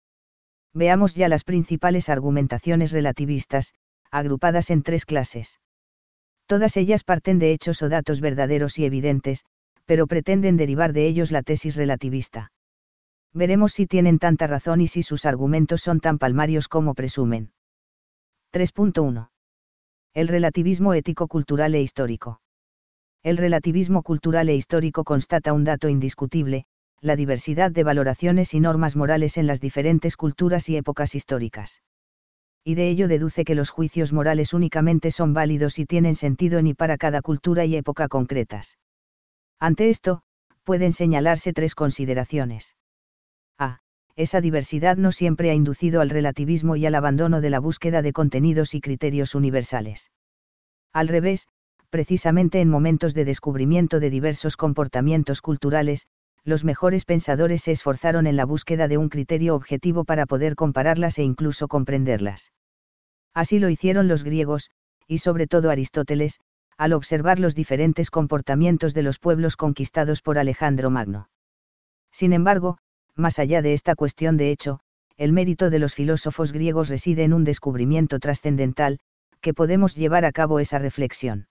Veamos 0.73 1.15
ya 1.15 1.29
las 1.29 1.45
principales 1.45 2.09
argumentaciones 2.09 2.93
relativistas, 2.93 3.75
agrupadas 4.11 4.71
en 4.71 4.83
tres 4.83 5.05
clases. 5.05 5.61
Todas 6.47 6.77
ellas 6.77 7.05
parten 7.05 7.39
de 7.39 7.53
hechos 7.53 7.83
o 7.83 7.89
datos 7.89 8.21
verdaderos 8.21 8.79
y 8.79 8.85
evidentes, 8.85 9.45
pero 9.85 10.07
pretenden 10.07 10.57
derivar 10.57 10.93
de 10.93 11.07
ellos 11.07 11.33
la 11.33 11.43
tesis 11.43 11.77
relativista. 11.77 12.53
Veremos 13.33 13.73
si 13.73 13.87
tienen 13.87 14.19
tanta 14.19 14.47
razón 14.47 14.81
y 14.81 14.89
si 14.89 15.03
sus 15.03 15.25
argumentos 15.27 15.81
son 15.81 16.01
tan 16.01 16.19
palmarios 16.19 16.69
como 16.69 16.95
presumen. 16.95 17.53
3.1. 18.53 19.31
El 20.13 20.29
relativismo 20.29 20.95
ético-cultural 20.95 21.75
e 21.77 21.83
histórico. 21.83 22.41
El 23.23 23.37
relativismo 23.37 24.03
cultural 24.03 24.49
e 24.49 24.55
histórico 24.55 25.05
constata 25.05 25.53
un 25.53 25.65
dato 25.65 25.91
indiscutible, 25.91 26.65
la 27.03 27.17
diversidad 27.17 27.71
de 27.71 27.85
valoraciones 27.85 28.55
y 28.55 28.61
normas 28.61 28.97
morales 28.97 29.37
en 29.37 29.47
las 29.47 29.61
diferentes 29.61 30.17
culturas 30.17 30.69
y 30.71 30.77
épocas 30.77 31.15
históricas. 31.15 31.83
Y 32.65 32.77
de 32.77 32.89
ello 32.89 33.09
deduce 33.09 33.45
que 33.45 33.55
los 33.55 33.71
juicios 33.71 34.13
morales 34.13 34.55
únicamente 34.55 35.11
son 35.11 35.35
válidos 35.35 35.79
y 35.79 35.85
tienen 35.85 36.15
sentido 36.15 36.59
en 36.59 36.69
y 36.69 36.75
para 36.75 36.97
cada 36.97 37.21
cultura 37.21 37.67
y 37.67 37.77
época 37.77 38.09
concretas. 38.09 38.79
Ante 39.59 39.91
esto, 39.91 40.23
pueden 40.65 40.93
señalarse 40.93 41.53
tres 41.53 41.75
consideraciones. 41.75 42.75
A. 43.59 43.81
Esa 44.17 44.41
diversidad 44.41 44.97
no 44.97 45.13
siempre 45.13 45.51
ha 45.51 45.55
inducido 45.55 46.01
al 46.01 46.11
relativismo 46.11 46.77
y 46.77 46.87
al 46.87 46.95
abandono 46.95 47.43
de 47.43 47.51
la 47.51 47.61
búsqueda 47.61 48.01
de 48.01 48.15
contenidos 48.15 48.75
y 48.75 48.81
criterios 48.81 49.35
universales. 49.35 50.11
Al 50.93 51.09
revés, 51.09 51.49
precisamente 51.91 52.61
en 52.61 52.71
momentos 52.71 53.15
de 53.15 53.25
descubrimiento 53.25 54.01
de 54.01 54.11
diversos 54.11 54.57
comportamientos 54.57 55.43
culturales, 55.43 56.07
los 56.45 56.65
mejores 56.65 57.05
pensadores 57.05 57.63
se 57.63 57.73
esforzaron 57.73 58.27
en 58.27 58.37
la 58.37 58.47
búsqueda 58.47 58.89
de 58.89 58.97
un 58.97 59.09
criterio 59.09 59.55
objetivo 59.55 60.05
para 60.05 60.25
poder 60.27 60.55
compararlas 60.55 61.19
e 61.19 61.23
incluso 61.23 61.69
comprenderlas. 61.69 62.53
Así 63.35 63.59
lo 63.59 63.69
hicieron 63.69 64.09
los 64.09 64.25
griegos, 64.25 64.71
y 65.07 65.19
sobre 65.19 65.47
todo 65.47 65.71
Aristóteles, 65.71 66.41
al 66.79 66.95
observar 66.95 67.39
los 67.39 67.55
diferentes 67.55 68.11
comportamientos 68.11 68.95
de 68.95 69.03
los 69.03 69.19
pueblos 69.19 69.57
conquistados 69.57 70.23
por 70.23 70.39
Alejandro 70.39 70.89
Magno. 70.89 71.29
Sin 72.11 72.33
embargo, 72.33 72.79
más 73.15 73.39
allá 73.39 73.61
de 73.61 73.75
esta 73.75 73.95
cuestión 73.95 74.39
de 74.39 74.51
hecho, 74.51 74.81
el 75.19 75.33
mérito 75.33 75.69
de 75.69 75.79
los 75.79 75.95
filósofos 75.95 76.53
griegos 76.53 76.89
reside 76.89 77.25
en 77.25 77.35
un 77.35 77.45
descubrimiento 77.45 78.19
trascendental, 78.19 78.99
que 79.43 79.53
podemos 79.53 79.95
llevar 79.95 80.25
a 80.25 80.33
cabo 80.33 80.59
esa 80.59 80.79
reflexión. 80.79 81.50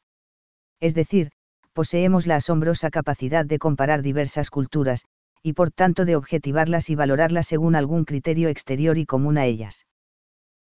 Es 0.80 0.96
decir, 0.96 1.32
poseemos 1.74 2.26
la 2.28 2.38
asombrosa 2.38 2.90
capacidad 2.90 3.46
de 3.46 3.60
comparar 3.60 4.02
diversas 4.02 4.50
culturas, 4.50 5.06
y 5.44 5.54
por 5.54 5.72
tanto 5.72 6.06
de 6.06 6.16
objetivarlas 6.16 6.90
y 6.90 6.96
valorarlas 6.96 7.48
según 7.48 7.76
algún 7.76 8.06
criterio 8.06 8.50
exterior 8.50 8.98
y 8.98 9.06
común 9.06 9.38
a 9.38 9.46
ellas. 9.46 9.86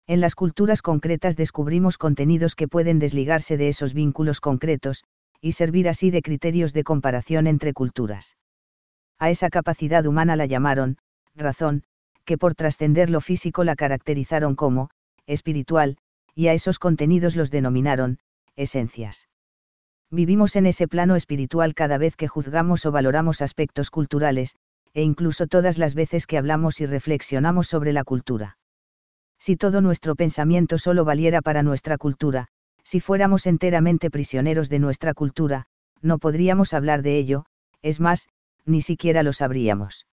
En 0.07 0.21
las 0.21 0.35
culturas 0.35 0.81
concretas 0.81 1.35
descubrimos 1.35 1.97
contenidos 1.97 2.55
que 2.55 2.67
pueden 2.67 2.99
desligarse 2.99 3.57
de 3.57 3.67
esos 3.67 3.93
vínculos 3.93 4.39
concretos, 4.39 5.03
y 5.41 5.51
servir 5.51 5.89
así 5.89 6.11
de 6.11 6.21
criterios 6.21 6.73
de 6.73 6.83
comparación 6.83 7.45
entre 7.47 7.73
culturas. 7.73 8.37
A 9.19 9.29
esa 9.29 9.49
capacidad 9.49 10.05
humana 10.05 10.35
la 10.35 10.45
llamaron, 10.45 10.97
razón, 11.35 11.83
que 12.25 12.37
por 12.37 12.55
trascender 12.55 13.09
lo 13.09 13.21
físico 13.21 13.63
la 13.63 13.75
caracterizaron 13.75 14.55
como, 14.55 14.89
espiritual, 15.25 15.97
y 16.33 16.47
a 16.47 16.53
esos 16.53 16.79
contenidos 16.79 17.35
los 17.35 17.51
denominaron, 17.51 18.19
esencias 18.55 19.27
vivimos 20.09 20.55
en 20.55 20.65
ese 20.65 20.87
plano 20.87 21.15
espiritual 21.15 21.73
cada 21.73 21.97
vez 21.97 22.15
que 22.15 22.27
juzgamos 22.27 22.85
o 22.85 22.91
valoramos 22.91 23.41
aspectos 23.41 23.89
culturales, 23.89 24.55
e 24.93 25.03
incluso 25.03 25.47
todas 25.47 25.77
las 25.77 25.95
veces 25.95 26.27
que 26.27 26.37
hablamos 26.37 26.79
y 26.81 26.85
reflexionamos 26.85 27.67
sobre 27.67 27.93
la 27.93 28.03
cultura. 28.03 28.57
Si 29.39 29.55
todo 29.55 29.81
nuestro 29.81 30.15
pensamiento 30.15 30.77
solo 30.77 31.05
valiera 31.05 31.41
para 31.41 31.61
nuestra 31.61 31.97
cultura, 31.97 32.47
si 32.83 32.99
fuéramos 32.99 33.45
enteramente 33.45 34.09
prisioneros 34.09 34.69
de 34.69 34.79
nuestra 34.79 35.13
cultura, 35.13 35.65
no 36.01 36.19
podríamos 36.19 36.73
hablar 36.73 37.01
de 37.01 37.17
ello, 37.17 37.45
es 37.81 37.99
más, 37.99 38.27
ni 38.65 38.81
siquiera 38.81 39.23
lo 39.23 39.33
sabríamos. 39.33 40.07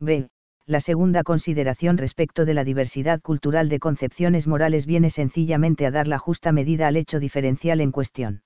B. 0.00 0.28
La 0.64 0.80
segunda 0.80 1.22
consideración 1.22 1.98
respecto 1.98 2.44
de 2.44 2.54
la 2.54 2.62
diversidad 2.62 3.20
cultural 3.20 3.68
de 3.68 3.80
concepciones 3.80 4.46
morales 4.46 4.86
viene 4.86 5.10
sencillamente 5.10 5.86
a 5.86 5.90
dar 5.90 6.06
la 6.06 6.18
justa 6.18 6.52
medida 6.52 6.88
al 6.88 6.96
hecho 6.96 7.20
diferencial 7.20 7.80
en 7.80 7.90
cuestión. 7.90 8.42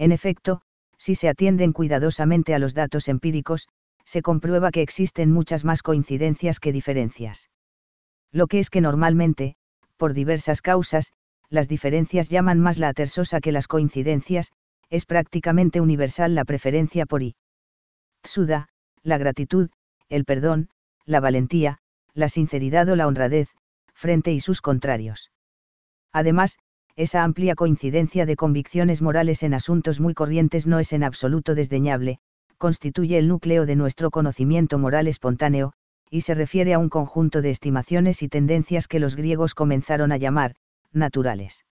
En 0.00 0.12
efecto, 0.12 0.62
si 0.96 1.14
se 1.14 1.28
atienden 1.28 1.74
cuidadosamente 1.74 2.54
a 2.54 2.58
los 2.58 2.72
datos 2.72 3.06
empíricos, 3.06 3.68
se 4.06 4.22
comprueba 4.22 4.70
que 4.70 4.80
existen 4.80 5.30
muchas 5.30 5.62
más 5.62 5.82
coincidencias 5.82 6.58
que 6.58 6.72
diferencias. 6.72 7.50
Lo 8.32 8.46
que 8.46 8.60
es 8.60 8.70
que 8.70 8.80
normalmente, 8.80 9.56
por 9.98 10.14
diversas 10.14 10.62
causas, 10.62 11.12
las 11.50 11.68
diferencias 11.68 12.30
llaman 12.30 12.60
más 12.60 12.78
la 12.78 12.88
atersosa 12.88 13.42
que 13.42 13.52
las 13.52 13.68
coincidencias, 13.68 14.52
es 14.88 15.04
prácticamente 15.04 15.82
universal 15.82 16.34
la 16.34 16.46
preferencia 16.46 17.04
por 17.04 17.22
I. 17.22 17.36
Tsuda, 18.22 18.68
la 19.02 19.18
gratitud, 19.18 19.68
el 20.08 20.24
perdón, 20.24 20.70
la 21.04 21.20
valentía, 21.20 21.76
la 22.14 22.30
sinceridad 22.30 22.88
o 22.88 22.96
la 22.96 23.06
honradez, 23.06 23.50
frente 23.92 24.32
y 24.32 24.40
sus 24.40 24.62
contrarios. 24.62 25.30
Además, 26.10 26.58
esa 27.00 27.24
amplia 27.24 27.54
coincidencia 27.54 28.26
de 28.26 28.36
convicciones 28.36 29.00
morales 29.00 29.42
en 29.42 29.54
asuntos 29.54 30.00
muy 30.00 30.12
corrientes 30.12 30.66
no 30.66 30.78
es 30.78 30.92
en 30.92 31.02
absoluto 31.02 31.54
desdeñable, 31.54 32.18
constituye 32.58 33.16
el 33.16 33.26
núcleo 33.26 33.64
de 33.64 33.74
nuestro 33.74 34.10
conocimiento 34.10 34.78
moral 34.78 35.08
espontáneo, 35.08 35.72
y 36.10 36.20
se 36.20 36.34
refiere 36.34 36.74
a 36.74 36.78
un 36.78 36.90
conjunto 36.90 37.40
de 37.40 37.48
estimaciones 37.48 38.22
y 38.22 38.28
tendencias 38.28 38.86
que 38.86 39.00
los 39.00 39.16
griegos 39.16 39.54
comenzaron 39.54 40.12
a 40.12 40.18
llamar, 40.18 40.56
naturales. 40.92 41.64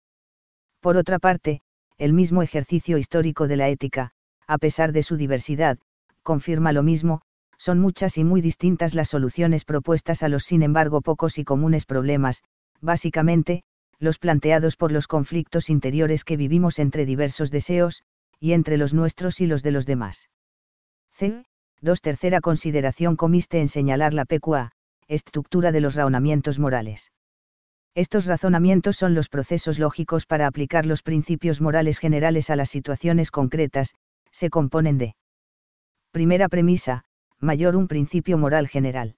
Por 0.79 0.95
otra 0.95 1.19
parte, 1.19 1.59
el 1.97 2.13
mismo 2.13 2.41
ejercicio 2.41 2.97
histórico 2.97 3.49
de 3.49 3.57
la 3.57 3.67
ética, 3.67 4.11
a 4.47 4.57
pesar 4.57 4.93
de 4.93 5.03
su 5.03 5.17
diversidad, 5.17 5.77
confirma 6.23 6.71
lo 6.71 6.83
mismo, 6.83 7.19
son 7.57 7.79
muchas 7.79 8.17
y 8.17 8.23
muy 8.23 8.39
distintas 8.39 8.95
las 8.95 9.09
soluciones 9.09 9.65
propuestas 9.65 10.23
a 10.23 10.29
los 10.29 10.43
sin 10.43 10.63
embargo 10.63 11.01
pocos 11.01 11.37
y 11.37 11.43
comunes 11.43 11.85
problemas, 11.85 12.43
básicamente, 12.79 13.63
los 13.99 14.19
planteados 14.19 14.75
por 14.75 14.91
los 14.91 15.07
conflictos 15.07 15.69
interiores 15.69 16.23
que 16.23 16.37
vivimos 16.37 16.79
entre 16.79 17.05
diversos 17.05 17.51
deseos, 17.51 18.03
y 18.39 18.53
entre 18.53 18.77
los 18.77 18.93
nuestros 18.93 19.41
y 19.41 19.47
los 19.47 19.63
de 19.63 19.71
los 19.71 19.85
demás. 19.85 20.29
C. 21.11 21.43
2. 21.81 22.01
Tercera 22.01 22.41
consideración 22.41 23.15
comiste 23.15 23.59
en 23.59 23.67
señalar 23.67 24.13
la 24.13 24.25
PQA, 24.25 24.71
estructura 25.07 25.71
de 25.71 25.81
los 25.81 25.95
razonamientos 25.95 26.59
morales. 26.59 27.11
Estos 27.95 28.25
razonamientos 28.25 28.95
son 28.95 29.15
los 29.15 29.29
procesos 29.29 29.79
lógicos 29.79 30.27
para 30.27 30.45
aplicar 30.45 30.85
los 30.85 31.01
principios 31.01 31.61
morales 31.61 31.97
generales 31.97 32.51
a 32.51 32.55
las 32.55 32.69
situaciones 32.69 33.31
concretas, 33.31 33.95
se 34.31 34.51
componen 34.51 34.99
de. 34.99 35.15
Primera 36.11 36.47
premisa, 36.49 37.05
mayor 37.39 37.75
un 37.75 37.87
principio 37.87 38.37
moral 38.37 38.67
general. 38.67 39.15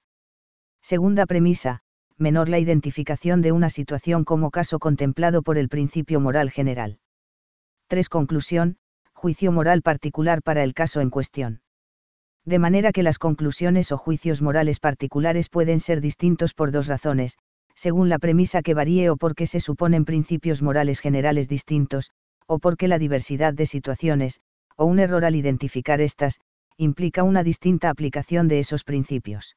Segunda 0.82 1.26
premisa, 1.26 1.82
menor 2.19 2.49
la 2.49 2.60
identificación 2.60 3.41
de 3.41 3.51
una 3.51 3.69
situación 3.69 4.25
como 4.25 4.51
caso 4.51 4.79
contemplado 4.79 5.41
por 5.41 5.58
el 5.58 5.69
principio 5.69 6.19
moral 6.19 6.51
general. 6.51 6.99
3. 7.88 8.10
Conclusión, 8.10 8.77
juicio 9.13 9.51
moral 9.51 9.82
particular 9.82 10.41
para 10.43 10.63
el 10.63 10.73
caso 10.73 11.01
en 11.01 11.10
cuestión. 11.10 11.62
De 12.45 12.60
manera 12.60 12.91
que 12.91 13.03
las 13.03 13.19
conclusiones 13.19 13.91
o 13.91 13.97
juicios 13.97 14.41
morales 14.41 14.79
particulares 14.79 15.49
pueden 15.49 15.79
ser 15.79 16.01
distintos 16.01 16.53
por 16.53 16.71
dos 16.71 16.88
razones, 16.88 17.38
según 17.75 18.10
la 18.10 18.19
premisa 18.19 18.62
que 18.62 18.73
varíe 18.73 19.10
o 19.10 19.17
porque 19.17 19.47
se 19.47 19.60
suponen 19.60 20.05
principios 20.05 20.62
morales 20.62 20.99
generales 20.99 21.47
distintos, 21.47 22.12
o 22.45 22.60
porque 22.60 22.88
la 22.88 22.99
diversidad 22.99 23.53
de 23.53 23.65
situaciones, 23.65 24.41
o 24.75 24.86
un 24.86 24.99
error 24.99 25.25
al 25.25 25.36
identificar 25.36 26.01
estas, 26.01 26.39
implica 26.77 27.23
una 27.23 27.43
distinta 27.43 27.89
aplicación 27.89 28.47
de 28.47 28.60
esos 28.60 28.84
principios. 28.84 29.55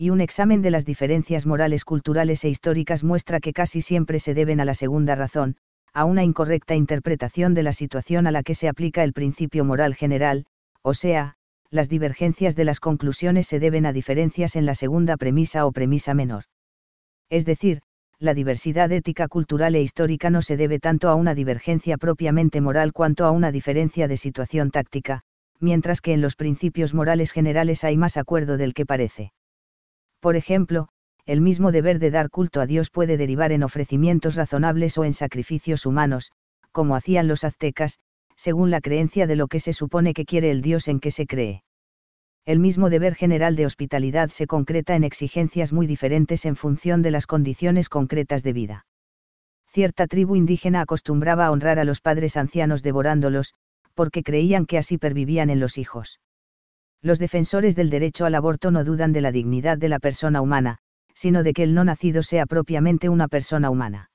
Y 0.00 0.10
un 0.10 0.20
examen 0.20 0.62
de 0.62 0.70
las 0.70 0.84
diferencias 0.84 1.44
morales 1.44 1.84
culturales 1.84 2.44
e 2.44 2.48
históricas 2.48 3.02
muestra 3.02 3.40
que 3.40 3.52
casi 3.52 3.80
siempre 3.80 4.20
se 4.20 4.32
deben 4.32 4.60
a 4.60 4.64
la 4.64 4.74
segunda 4.74 5.16
razón, 5.16 5.56
a 5.92 6.04
una 6.04 6.22
incorrecta 6.22 6.76
interpretación 6.76 7.52
de 7.52 7.64
la 7.64 7.72
situación 7.72 8.28
a 8.28 8.30
la 8.30 8.44
que 8.44 8.54
se 8.54 8.68
aplica 8.68 9.02
el 9.02 9.12
principio 9.12 9.64
moral 9.64 9.96
general, 9.96 10.46
o 10.82 10.94
sea, 10.94 11.34
las 11.70 11.88
divergencias 11.88 12.54
de 12.54 12.64
las 12.64 12.78
conclusiones 12.78 13.48
se 13.48 13.58
deben 13.58 13.86
a 13.86 13.92
diferencias 13.92 14.54
en 14.54 14.66
la 14.66 14.76
segunda 14.76 15.16
premisa 15.16 15.66
o 15.66 15.72
premisa 15.72 16.14
menor. 16.14 16.44
Es 17.28 17.44
decir, 17.44 17.80
la 18.20 18.34
diversidad 18.34 18.92
ética 18.92 19.26
cultural 19.26 19.74
e 19.74 19.82
histórica 19.82 20.30
no 20.30 20.42
se 20.42 20.56
debe 20.56 20.78
tanto 20.78 21.08
a 21.08 21.16
una 21.16 21.34
divergencia 21.34 21.98
propiamente 21.98 22.60
moral 22.60 22.92
cuanto 22.92 23.26
a 23.26 23.32
una 23.32 23.50
diferencia 23.50 24.06
de 24.06 24.16
situación 24.16 24.70
táctica, 24.70 25.22
mientras 25.58 26.00
que 26.00 26.12
en 26.12 26.20
los 26.20 26.36
principios 26.36 26.94
morales 26.94 27.32
generales 27.32 27.82
hay 27.82 27.96
más 27.96 28.16
acuerdo 28.16 28.58
del 28.58 28.74
que 28.74 28.86
parece. 28.86 29.32
Por 30.20 30.36
ejemplo, 30.36 30.88
el 31.26 31.40
mismo 31.40 31.72
deber 31.72 31.98
de 31.98 32.10
dar 32.10 32.30
culto 32.30 32.60
a 32.60 32.66
Dios 32.66 32.90
puede 32.90 33.16
derivar 33.16 33.52
en 33.52 33.62
ofrecimientos 33.62 34.34
razonables 34.34 34.96
o 34.98 35.04
en 35.04 35.12
sacrificios 35.12 35.86
humanos, 35.86 36.32
como 36.72 36.96
hacían 36.96 37.28
los 37.28 37.44
aztecas, 37.44 37.98
según 38.34 38.70
la 38.70 38.80
creencia 38.80 39.26
de 39.26 39.36
lo 39.36 39.48
que 39.48 39.60
se 39.60 39.72
supone 39.72 40.14
que 40.14 40.24
quiere 40.24 40.50
el 40.50 40.62
Dios 40.62 40.88
en 40.88 41.00
que 41.00 41.10
se 41.10 41.26
cree. 41.26 41.62
El 42.46 42.60
mismo 42.60 42.88
deber 42.88 43.14
general 43.14 43.56
de 43.56 43.66
hospitalidad 43.66 44.30
se 44.30 44.46
concreta 44.46 44.96
en 44.96 45.04
exigencias 45.04 45.72
muy 45.72 45.86
diferentes 45.86 46.46
en 46.46 46.56
función 46.56 47.02
de 47.02 47.10
las 47.10 47.26
condiciones 47.26 47.88
concretas 47.88 48.42
de 48.42 48.52
vida. 48.54 48.86
Cierta 49.66 50.06
tribu 50.06 50.34
indígena 50.34 50.80
acostumbraba 50.80 51.46
a 51.46 51.50
honrar 51.50 51.78
a 51.78 51.84
los 51.84 52.00
padres 52.00 52.38
ancianos 52.38 52.82
devorándolos, 52.82 53.52
porque 53.94 54.22
creían 54.22 54.64
que 54.64 54.78
así 54.78 54.96
pervivían 54.96 55.50
en 55.50 55.60
los 55.60 55.76
hijos. 55.76 56.20
Los 57.02 57.18
defensores 57.18 57.76
del 57.76 57.90
derecho 57.90 58.24
al 58.24 58.34
aborto 58.34 58.70
no 58.70 58.84
dudan 58.84 59.12
de 59.12 59.20
la 59.20 59.32
dignidad 59.32 59.78
de 59.78 59.88
la 59.88 60.00
persona 60.00 60.40
humana, 60.40 60.78
sino 61.14 61.42
de 61.42 61.52
que 61.52 61.62
el 61.62 61.74
no 61.74 61.84
nacido 61.84 62.22
sea 62.22 62.46
propiamente 62.46 63.08
una 63.08 63.28
persona 63.28 63.70
humana. 63.70 64.10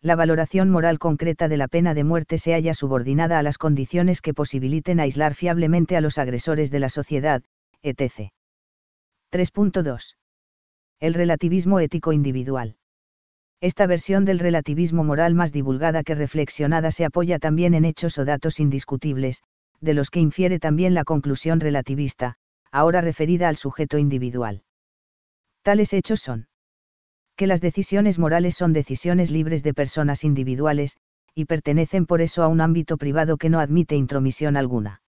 La 0.00 0.14
valoración 0.14 0.70
moral 0.70 0.98
concreta 0.98 1.48
de 1.48 1.56
la 1.56 1.68
pena 1.68 1.92
de 1.92 2.04
muerte 2.04 2.38
se 2.38 2.52
halla 2.52 2.72
subordinada 2.72 3.38
a 3.38 3.42
las 3.42 3.58
condiciones 3.58 4.20
que 4.20 4.32
posibiliten 4.32 5.00
aislar 5.00 5.34
fiablemente 5.34 5.96
a 5.96 6.00
los 6.00 6.18
agresores 6.18 6.70
de 6.70 6.78
la 6.78 6.88
sociedad, 6.88 7.42
etc. 7.82 8.30
3.2. 9.32 10.16
El 11.00 11.14
relativismo 11.14 11.80
ético 11.80 12.12
individual. 12.12 12.76
Esta 13.60 13.86
versión 13.86 14.24
del 14.24 14.38
relativismo 14.38 15.02
moral 15.02 15.34
más 15.34 15.52
divulgada 15.52 16.04
que 16.04 16.14
reflexionada 16.14 16.90
se 16.92 17.04
apoya 17.04 17.38
también 17.38 17.74
en 17.74 17.84
hechos 17.84 18.16
o 18.18 18.24
datos 18.24 18.60
indiscutibles, 18.60 19.42
de 19.80 19.94
los 19.94 20.10
que 20.10 20.20
infiere 20.20 20.58
también 20.58 20.94
la 20.94 21.04
conclusión 21.04 21.60
relativista, 21.60 22.36
ahora 22.70 23.00
referida 23.00 23.48
al 23.48 23.56
sujeto 23.56 23.98
individual. 23.98 24.62
Tales 25.62 25.92
hechos 25.92 26.20
son 26.20 26.48
que 27.36 27.46
las 27.46 27.60
decisiones 27.60 28.18
morales 28.18 28.56
son 28.56 28.72
decisiones 28.72 29.30
libres 29.30 29.62
de 29.62 29.72
personas 29.72 30.24
individuales, 30.24 30.96
y 31.36 31.44
pertenecen 31.44 32.04
por 32.04 32.20
eso 32.20 32.42
a 32.42 32.48
un 32.48 32.60
ámbito 32.60 32.96
privado 32.96 33.36
que 33.36 33.48
no 33.48 33.60
admite 33.60 33.94
intromisión 33.94 34.56
alguna. 34.56 35.02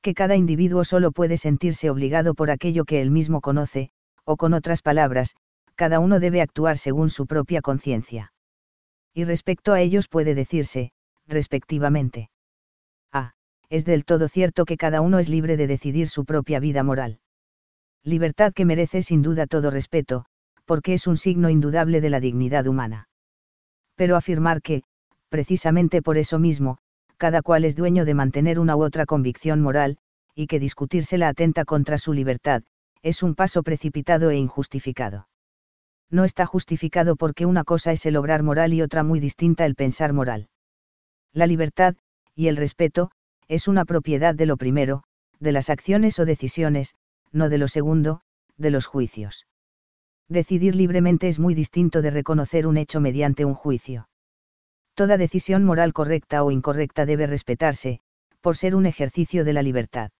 Que 0.00 0.14
cada 0.14 0.34
individuo 0.34 0.82
solo 0.82 1.12
puede 1.12 1.36
sentirse 1.36 1.90
obligado 1.90 2.32
por 2.32 2.50
aquello 2.50 2.86
que 2.86 3.02
él 3.02 3.10
mismo 3.10 3.42
conoce, 3.42 3.90
o 4.24 4.38
con 4.38 4.54
otras 4.54 4.80
palabras, 4.80 5.36
cada 5.74 6.00
uno 6.00 6.20
debe 6.20 6.40
actuar 6.40 6.78
según 6.78 7.10
su 7.10 7.26
propia 7.26 7.60
conciencia. 7.60 8.32
Y 9.12 9.24
respecto 9.24 9.74
a 9.74 9.80
ellos 9.82 10.08
puede 10.08 10.34
decirse, 10.34 10.92
respectivamente. 11.26 12.30
Es 13.72 13.86
del 13.86 14.04
todo 14.04 14.28
cierto 14.28 14.66
que 14.66 14.76
cada 14.76 15.00
uno 15.00 15.18
es 15.18 15.30
libre 15.30 15.56
de 15.56 15.66
decidir 15.66 16.06
su 16.08 16.26
propia 16.26 16.60
vida 16.60 16.82
moral. 16.82 17.20
Libertad 18.04 18.52
que 18.52 18.66
merece 18.66 19.00
sin 19.00 19.22
duda 19.22 19.46
todo 19.46 19.70
respeto, 19.70 20.26
porque 20.66 20.92
es 20.92 21.06
un 21.06 21.16
signo 21.16 21.48
indudable 21.48 22.02
de 22.02 22.10
la 22.10 22.20
dignidad 22.20 22.66
humana. 22.66 23.08
Pero 23.96 24.16
afirmar 24.16 24.60
que, 24.60 24.82
precisamente 25.30 26.02
por 26.02 26.18
eso 26.18 26.38
mismo, 26.38 26.76
cada 27.16 27.40
cual 27.40 27.64
es 27.64 27.74
dueño 27.74 28.04
de 28.04 28.12
mantener 28.12 28.58
una 28.58 28.76
u 28.76 28.82
otra 28.82 29.06
convicción 29.06 29.62
moral, 29.62 29.96
y 30.34 30.48
que 30.48 30.60
discutírsela 30.60 31.28
atenta 31.28 31.64
contra 31.64 31.96
su 31.96 32.12
libertad, 32.12 32.62
es 33.00 33.22
un 33.22 33.34
paso 33.34 33.62
precipitado 33.62 34.28
e 34.28 34.36
injustificado 34.36 35.28
no 36.12 36.24
está 36.24 36.44
justificado 36.44 37.16
porque 37.16 37.46
una 37.46 37.64
cosa 37.64 37.90
es 37.90 38.04
el 38.04 38.16
obrar 38.16 38.42
moral 38.42 38.74
y 38.74 38.82
otra 38.82 39.02
muy 39.02 39.18
distinta 39.18 39.64
el 39.64 39.74
pensar 39.74 40.12
moral. 40.12 40.48
La 41.32 41.46
libertad, 41.46 41.96
y 42.36 42.48
el 42.48 42.58
respeto, 42.58 43.10
es 43.52 43.68
una 43.68 43.84
propiedad 43.84 44.34
de 44.34 44.46
lo 44.46 44.56
primero, 44.56 45.02
de 45.38 45.52
las 45.52 45.70
acciones 45.70 46.18
o 46.18 46.24
decisiones, 46.24 46.94
no 47.32 47.48
de 47.48 47.58
lo 47.58 47.68
segundo, 47.68 48.20
de 48.56 48.70
los 48.70 48.86
juicios. 48.86 49.46
Decidir 50.28 50.74
libremente 50.74 51.28
es 51.28 51.38
muy 51.38 51.54
distinto 51.54 52.00
de 52.00 52.10
reconocer 52.10 52.66
un 52.66 52.76
hecho 52.76 53.00
mediante 53.00 53.44
un 53.44 53.54
juicio. 53.54 54.08
Toda 54.94 55.18
decisión 55.18 55.64
moral 55.64 55.92
correcta 55.92 56.42
o 56.44 56.50
incorrecta 56.50 57.06
debe 57.06 57.26
respetarse, 57.26 58.00
por 58.40 58.56
ser 58.56 58.74
un 58.74 58.86
ejercicio 58.86 59.44
de 59.44 59.52
la 59.52 59.62
libertad 59.62 60.10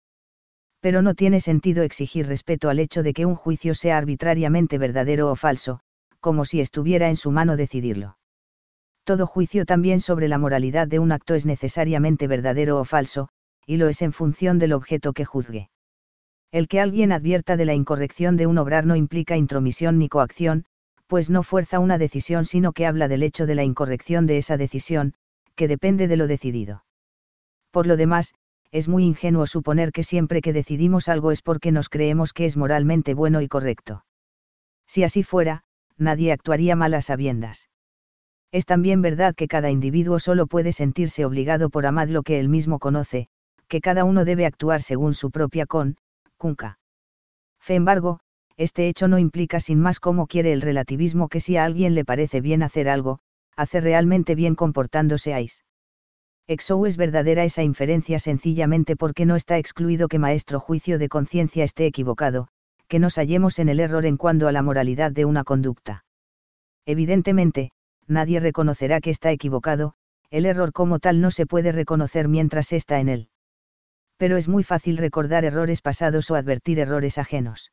pero 0.83 1.01
no 1.01 1.15
tiene 1.15 1.39
sentido 1.41 1.85
exigir 1.85 2.27
respeto 2.27 2.69
al 2.69 2.81
hecho 2.81 3.05
de 3.05 3.15
que 3.15 3.25
un 3.25 3.37
juicio 3.37 3.73
sea 3.73 3.97
arbitrariamente 3.97 4.79
verdadero 4.79 5.31
o 5.31 5.37
falso, 5.37 5.79
como 6.19 6.45
si 6.45 6.61
estuviera 6.61 7.09
en 7.09 7.15
su 7.15 7.31
mano 7.31 7.57
decidirlo. 7.57 8.17
Todo 9.05 9.27
juicio 9.27 9.65
también 9.65 10.01
sobre 10.01 10.29
la 10.29 10.39
moralidad 10.39 10.87
de 10.87 11.01
un 11.01 11.11
acto 11.11 11.35
es 11.35 11.45
necesariamente 11.45 12.29
verdadero 12.29 12.79
o 12.79 12.85
falso, 12.85 13.29
y 13.67 13.77
lo 13.77 13.89
es 13.89 14.01
en 14.03 14.13
función 14.13 14.59
del 14.59 14.73
objeto 14.73 15.13
que 15.13 15.25
juzgue. 15.25 15.71
El 16.53 16.69
que 16.69 16.81
alguien 16.81 17.13
advierta 17.13 17.57
de 17.57 17.65
la 17.65 17.75
incorrección 17.75 18.37
de 18.37 18.47
un 18.47 18.59
obrar 18.59 18.87
no 18.87 18.95
implica 18.95 19.37
intromisión 19.37 19.99
ni 19.99 20.09
coacción, 20.09 20.67
pues 21.07 21.31
no 21.31 21.43
fuerza 21.43 21.81
una 21.81 21.99
decisión 21.99 22.45
sino 22.45 22.73
que 22.73 22.87
habla 22.87 23.09
del 23.09 23.23
hecho 23.23 23.47
de 23.47 23.55
la 23.55 23.65
incorrección 23.65 24.27
de 24.27 24.39
esa 24.39 24.57
decisión, 24.57 25.15
que 25.57 25.67
depende 25.67 26.09
de 26.09 26.17
lo 26.17 26.27
decidido. 26.27 26.85
Por 27.71 27.87
lo 27.87 27.97
demás, 27.97 28.35
es 28.71 28.87
muy 28.89 29.05
ingenuo 29.05 29.47
suponer 29.47 29.93
que 29.93 30.05
siempre 30.05 30.41
que 30.41 30.53
decidimos 30.53 31.09
algo 31.09 31.33
es 31.33 31.43
porque 31.43 31.73
nos 31.73 31.89
creemos 31.89 32.33
que 32.33 32.47
es 32.47 32.57
moralmente 32.57 33.15
bueno 33.15 33.41
y 33.41 33.49
correcto. 33.49 34.05
Si 34.87 35.03
así 35.03 35.23
fuera, 35.23 35.65
nadie 35.97 36.33
actuaría 36.33 36.77
mal 36.77 36.95
a 36.95 37.03
sabiendas. 37.03 37.69
Es 38.53 38.67
también 38.67 39.01
verdad 39.01 39.35
que 39.35 39.49
cada 39.49 39.71
individuo 39.71 40.19
solo 40.21 40.47
puede 40.47 40.73
sentirse 40.73 41.25
obligado 41.25 41.71
por 41.71 41.87
amar 41.87 42.11
lo 42.11 42.23
que 42.23 42.39
él 42.39 42.51
mismo 42.51 42.79
conoce, 42.79 43.29
que 43.67 43.81
cada 43.81 44.05
uno 44.05 44.27
debe 44.27 44.45
actuar 44.45 44.83
según 44.83 45.15
su 45.15 45.31
propia 45.31 45.65
con, 45.65 45.97
cunca. 46.37 46.79
Fe 47.59 47.75
embargo, 47.77 48.21
este 48.59 48.89
hecho 48.89 49.09
no 49.09 49.19
implica 49.19 49.59
sin 49.59 49.81
más 49.81 50.01
cómo 50.01 50.27
quiere 50.27 50.53
el 50.53 50.61
relativismo 50.61 51.29
que 51.29 51.41
si 51.41 51.57
a 51.57 51.65
alguien 51.65 51.95
le 51.95 52.05
parece 52.05 52.43
bien 52.43 52.63
hacer 52.63 52.91
algo, 52.91 53.21
hace 53.57 53.81
realmente 53.81 54.35
bien 54.35 54.55
comportándose 54.55 55.33
ais. 55.33 55.65
Exou 56.47 56.85
es 56.85 56.99
verdadera 56.99 57.45
esa 57.45 57.63
inferencia 57.63 58.19
sencillamente 58.19 58.97
porque 58.97 59.25
no 59.25 59.37
está 59.37 59.57
excluido 59.57 60.09
que 60.09 60.19
maestro 60.19 60.61
juicio 60.61 60.99
de 60.99 61.09
conciencia 61.09 61.65
esté 61.65 61.87
equivocado, 61.87 62.49
que 62.89 62.99
nos 62.99 63.15
hallemos 63.17 63.59
en 63.59 63.71
el 63.71 63.81
error 63.81 64.05
en 64.05 64.19
cuanto 64.19 64.49
a 64.49 64.53
la 64.53 64.61
moralidad 64.61 65.13
de 65.13 65.25
una 65.25 65.45
conducta. 65.45 66.05
Evidentemente, 66.85 67.71
nadie 68.07 68.41
reconocerá 68.41 69.01
que 69.01 69.11
está 69.11 69.31
equivocado, 69.31 69.95
el 70.31 70.47
error 70.47 70.73
como 70.73 70.99
tal 70.99 71.21
no 71.21 71.31
se 71.31 71.47
puede 71.47 71.73
reconocer 71.73 72.29
mientras 72.29 72.73
está 72.73 73.01
en 73.01 73.09
él. 73.09 73.29
Pero 74.17 74.37
es 74.37 74.49
muy 74.49 74.63
fácil 74.63 74.97
recordar 74.97 75.45
errores 75.45 75.83
pasados 75.83 76.31
o 76.31 76.35
advertir 76.35 76.79
errores 76.79 77.19
ajenos. 77.19 77.73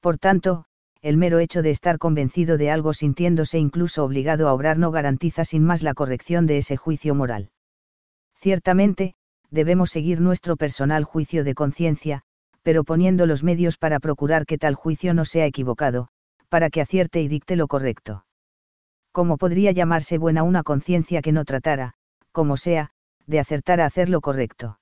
Por 0.00 0.18
tanto, 0.18 0.66
el 1.02 1.16
mero 1.16 1.38
hecho 1.38 1.62
de 1.62 1.70
estar 1.70 1.98
convencido 1.98 2.56
de 2.56 2.70
algo 2.70 2.94
sintiéndose 2.94 3.58
incluso 3.58 4.04
obligado 4.04 4.48
a 4.48 4.54
obrar 4.54 4.78
no 4.78 4.90
garantiza 4.90 5.44
sin 5.44 5.64
más 5.64 5.82
la 5.82 5.94
corrección 5.94 6.46
de 6.46 6.58
ese 6.58 6.76
juicio 6.76 7.14
moral. 7.14 7.50
Ciertamente, 8.36 9.14
debemos 9.50 9.90
seguir 9.90 10.20
nuestro 10.20 10.56
personal 10.56 11.04
juicio 11.04 11.44
de 11.44 11.54
conciencia, 11.54 12.22
pero 12.62 12.84
poniendo 12.84 13.26
los 13.26 13.42
medios 13.42 13.76
para 13.76 14.00
procurar 14.00 14.46
que 14.46 14.58
tal 14.58 14.74
juicio 14.74 15.12
no 15.12 15.24
sea 15.24 15.46
equivocado, 15.46 16.08
para 16.48 16.70
que 16.70 16.80
acierte 16.80 17.20
y 17.20 17.28
dicte 17.28 17.56
lo 17.56 17.68
correcto. 17.68 18.24
¿Cómo 19.14 19.38
podría 19.38 19.72
llamarse 19.72 20.18
buena 20.18 20.42
una 20.42 20.62
conciencia 20.62 21.22
que 21.22 21.32
no 21.32 21.46
tratara, 21.46 21.94
como 22.32 22.58
sea, 22.58 22.90
de 23.26 23.40
acertar 23.40 23.80
a 23.80 23.86
hacer 23.86 24.10
lo 24.10 24.20
correcto? 24.20 24.78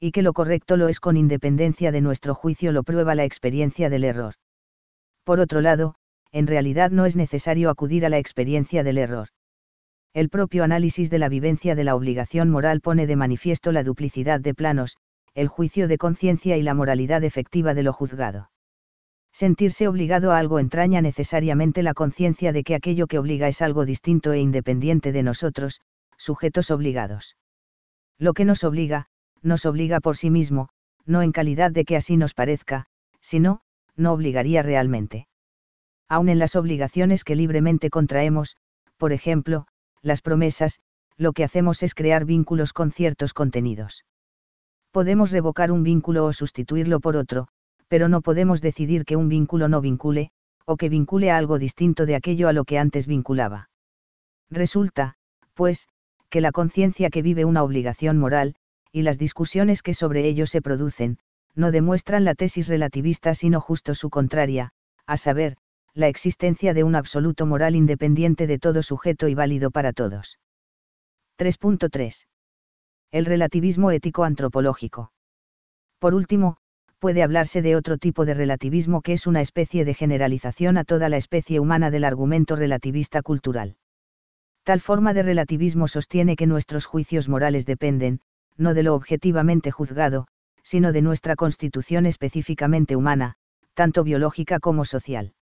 Y 0.00 0.10
que 0.10 0.22
lo 0.22 0.32
correcto 0.32 0.76
lo 0.76 0.88
es 0.88 0.98
con 0.98 1.16
independencia 1.16 1.92
de 1.92 2.00
nuestro 2.00 2.34
juicio 2.34 2.72
lo 2.72 2.82
prueba 2.82 3.14
la 3.14 3.22
experiencia 3.22 3.88
del 3.90 4.02
error. 4.02 4.34
Por 5.22 5.38
otro 5.38 5.60
lado, 5.60 5.94
en 6.32 6.48
realidad 6.48 6.90
no 6.90 7.06
es 7.06 7.14
necesario 7.14 7.70
acudir 7.70 8.04
a 8.04 8.08
la 8.08 8.18
experiencia 8.18 8.82
del 8.82 8.98
error 8.98 9.28
el 10.14 10.28
propio 10.28 10.62
análisis 10.62 11.08
de 11.08 11.18
la 11.18 11.30
vivencia 11.30 11.74
de 11.74 11.84
la 11.84 11.94
obligación 11.94 12.50
moral 12.50 12.82
pone 12.82 13.06
de 13.06 13.16
manifiesto 13.16 13.72
la 13.72 13.82
duplicidad 13.82 14.40
de 14.40 14.52
planos, 14.52 14.98
el 15.34 15.48
juicio 15.48 15.88
de 15.88 15.96
conciencia 15.96 16.58
y 16.58 16.62
la 16.62 16.74
moralidad 16.74 17.24
efectiva 17.24 17.72
de 17.72 17.82
lo 17.82 17.94
juzgado. 17.94 18.51
Sentirse 19.32 19.88
obligado 19.88 20.32
a 20.32 20.38
algo 20.38 20.58
entraña 20.58 21.00
necesariamente 21.00 21.82
la 21.82 21.94
conciencia 21.94 22.52
de 22.52 22.64
que 22.64 22.74
aquello 22.74 23.06
que 23.06 23.18
obliga 23.18 23.48
es 23.48 23.62
algo 23.62 23.86
distinto 23.86 24.32
e 24.32 24.40
independiente 24.40 25.10
de 25.10 25.22
nosotros, 25.22 25.80
sujetos 26.18 26.70
obligados. 26.70 27.36
Lo 28.18 28.34
que 28.34 28.44
nos 28.44 28.62
obliga, 28.62 29.06
nos 29.40 29.64
obliga 29.64 30.00
por 30.00 30.16
sí 30.16 30.30
mismo, 30.30 30.68
no 31.06 31.22
en 31.22 31.32
calidad 31.32 31.70
de 31.70 31.84
que 31.84 31.96
así 31.96 32.16
nos 32.16 32.34
parezca, 32.34 32.86
sino, 33.20 33.60
no 33.96 34.12
obligaría 34.12 34.62
realmente. 34.62 35.26
Aun 36.08 36.28
en 36.28 36.38
las 36.38 36.54
obligaciones 36.54 37.24
que 37.24 37.34
libremente 37.34 37.88
contraemos, 37.88 38.56
por 38.98 39.12
ejemplo, 39.12 39.66
las 40.02 40.20
promesas, 40.20 40.80
lo 41.16 41.32
que 41.32 41.44
hacemos 41.44 41.82
es 41.82 41.94
crear 41.94 42.24
vínculos 42.24 42.72
con 42.72 42.92
ciertos 42.92 43.32
contenidos. 43.32 44.04
Podemos 44.90 45.30
revocar 45.30 45.72
un 45.72 45.82
vínculo 45.82 46.26
o 46.26 46.32
sustituirlo 46.32 47.00
por 47.00 47.16
otro, 47.16 47.48
pero 47.92 48.08
no 48.08 48.22
podemos 48.22 48.62
decidir 48.62 49.04
que 49.04 49.16
un 49.16 49.28
vínculo 49.28 49.68
no 49.68 49.82
vincule, 49.82 50.30
o 50.64 50.78
que 50.78 50.88
vincule 50.88 51.30
a 51.30 51.36
algo 51.36 51.58
distinto 51.58 52.06
de 52.06 52.14
aquello 52.14 52.48
a 52.48 52.54
lo 52.54 52.64
que 52.64 52.78
antes 52.78 53.06
vinculaba. 53.06 53.68
Resulta, 54.50 55.16
pues, 55.52 55.88
que 56.30 56.40
la 56.40 56.52
conciencia 56.52 57.10
que 57.10 57.20
vive 57.20 57.44
una 57.44 57.62
obligación 57.62 58.16
moral, 58.16 58.54
y 58.92 59.02
las 59.02 59.18
discusiones 59.18 59.82
que 59.82 59.92
sobre 59.92 60.26
ello 60.26 60.46
se 60.46 60.62
producen, 60.62 61.18
no 61.54 61.70
demuestran 61.70 62.24
la 62.24 62.34
tesis 62.34 62.66
relativista 62.68 63.34
sino 63.34 63.60
justo 63.60 63.94
su 63.94 64.08
contraria, 64.08 64.70
a 65.06 65.18
saber, 65.18 65.58
la 65.92 66.08
existencia 66.08 66.72
de 66.72 66.84
un 66.84 66.94
absoluto 66.94 67.44
moral 67.44 67.76
independiente 67.76 68.46
de 68.46 68.58
todo 68.58 68.82
sujeto 68.82 69.28
y 69.28 69.34
válido 69.34 69.70
para 69.70 69.92
todos. 69.92 70.38
3.3. 71.38 72.26
El 73.10 73.26
relativismo 73.26 73.90
ético 73.90 74.24
antropológico. 74.24 75.12
Por 75.98 76.14
último, 76.14 76.56
puede 77.02 77.24
hablarse 77.24 77.62
de 77.62 77.74
otro 77.74 77.98
tipo 77.98 78.24
de 78.24 78.32
relativismo 78.32 79.02
que 79.02 79.14
es 79.14 79.26
una 79.26 79.40
especie 79.40 79.84
de 79.84 79.92
generalización 79.92 80.78
a 80.78 80.84
toda 80.84 81.08
la 81.08 81.16
especie 81.16 81.58
humana 81.58 81.90
del 81.90 82.04
argumento 82.04 82.54
relativista 82.54 83.22
cultural. 83.22 83.74
Tal 84.62 84.80
forma 84.80 85.12
de 85.12 85.24
relativismo 85.24 85.88
sostiene 85.88 86.36
que 86.36 86.46
nuestros 86.46 86.86
juicios 86.86 87.28
morales 87.28 87.66
dependen, 87.66 88.20
no 88.56 88.72
de 88.72 88.84
lo 88.84 88.94
objetivamente 88.94 89.72
juzgado, 89.72 90.28
sino 90.62 90.92
de 90.92 91.02
nuestra 91.02 91.34
constitución 91.34 92.06
específicamente 92.06 92.94
humana, 92.94 93.34
tanto 93.74 94.04
biológica 94.04 94.60
como 94.60 94.84
social. 94.84 95.32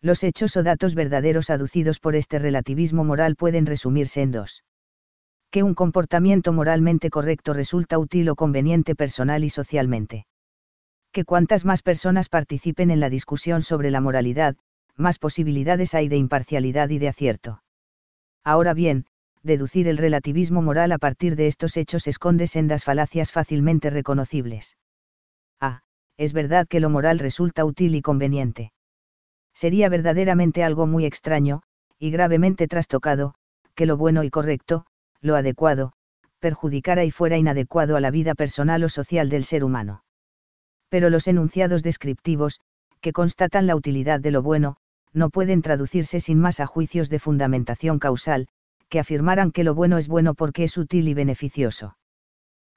Los 0.00 0.22
hechos 0.22 0.56
o 0.56 0.62
datos 0.62 0.94
verdaderos 0.94 1.50
aducidos 1.50 1.98
por 1.98 2.14
este 2.14 2.38
relativismo 2.38 3.02
moral 3.02 3.34
pueden 3.34 3.66
resumirse 3.66 4.22
en 4.22 4.30
dos. 4.30 4.62
Que 5.50 5.64
un 5.64 5.74
comportamiento 5.74 6.52
moralmente 6.52 7.10
correcto 7.10 7.54
resulta 7.54 7.98
útil 7.98 8.28
o 8.28 8.36
conveniente 8.36 8.94
personal 8.94 9.42
y 9.42 9.50
socialmente. 9.50 10.26
Que 11.16 11.24
cuantas 11.24 11.64
más 11.64 11.82
personas 11.82 12.28
participen 12.28 12.90
en 12.90 13.00
la 13.00 13.08
discusión 13.08 13.62
sobre 13.62 13.90
la 13.90 14.02
moralidad, 14.02 14.54
más 14.96 15.18
posibilidades 15.18 15.94
hay 15.94 16.08
de 16.08 16.18
imparcialidad 16.18 16.90
y 16.90 16.98
de 16.98 17.08
acierto. 17.08 17.62
Ahora 18.44 18.74
bien, 18.74 19.06
deducir 19.42 19.88
el 19.88 19.96
relativismo 19.96 20.60
moral 20.60 20.92
a 20.92 20.98
partir 20.98 21.34
de 21.34 21.46
estos 21.46 21.78
hechos 21.78 22.06
esconde 22.06 22.46
sendas 22.46 22.84
falacias 22.84 23.32
fácilmente 23.32 23.88
reconocibles. 23.88 24.76
A. 25.58 25.84
Es 26.18 26.34
verdad 26.34 26.68
que 26.68 26.80
lo 26.80 26.90
moral 26.90 27.18
resulta 27.18 27.64
útil 27.64 27.94
y 27.94 28.02
conveniente. 28.02 28.74
Sería 29.54 29.88
verdaderamente 29.88 30.64
algo 30.64 30.86
muy 30.86 31.06
extraño, 31.06 31.62
y 31.98 32.10
gravemente 32.10 32.68
trastocado, 32.68 33.36
que 33.74 33.86
lo 33.86 33.96
bueno 33.96 34.22
y 34.22 34.28
correcto, 34.28 34.84
lo 35.22 35.34
adecuado, 35.34 35.94
perjudicara 36.40 37.04
y 37.06 37.10
fuera 37.10 37.38
inadecuado 37.38 37.96
a 37.96 38.02
la 38.02 38.10
vida 38.10 38.34
personal 38.34 38.84
o 38.84 38.90
social 38.90 39.30
del 39.30 39.44
ser 39.44 39.64
humano. 39.64 40.02
Pero 40.88 41.10
los 41.10 41.28
enunciados 41.28 41.82
descriptivos, 41.82 42.60
que 43.00 43.12
constatan 43.12 43.66
la 43.66 43.76
utilidad 43.76 44.20
de 44.20 44.30
lo 44.30 44.42
bueno, 44.42 44.76
no 45.12 45.30
pueden 45.30 45.62
traducirse 45.62 46.20
sin 46.20 46.38
más 46.38 46.60
a 46.60 46.66
juicios 46.66 47.08
de 47.08 47.18
fundamentación 47.18 47.98
causal, 47.98 48.48
que 48.88 49.00
afirmaran 49.00 49.50
que 49.50 49.64
lo 49.64 49.74
bueno 49.74 49.98
es 49.98 50.08
bueno 50.08 50.34
porque 50.34 50.64
es 50.64 50.76
útil 50.76 51.08
y 51.08 51.14
beneficioso. 51.14 51.96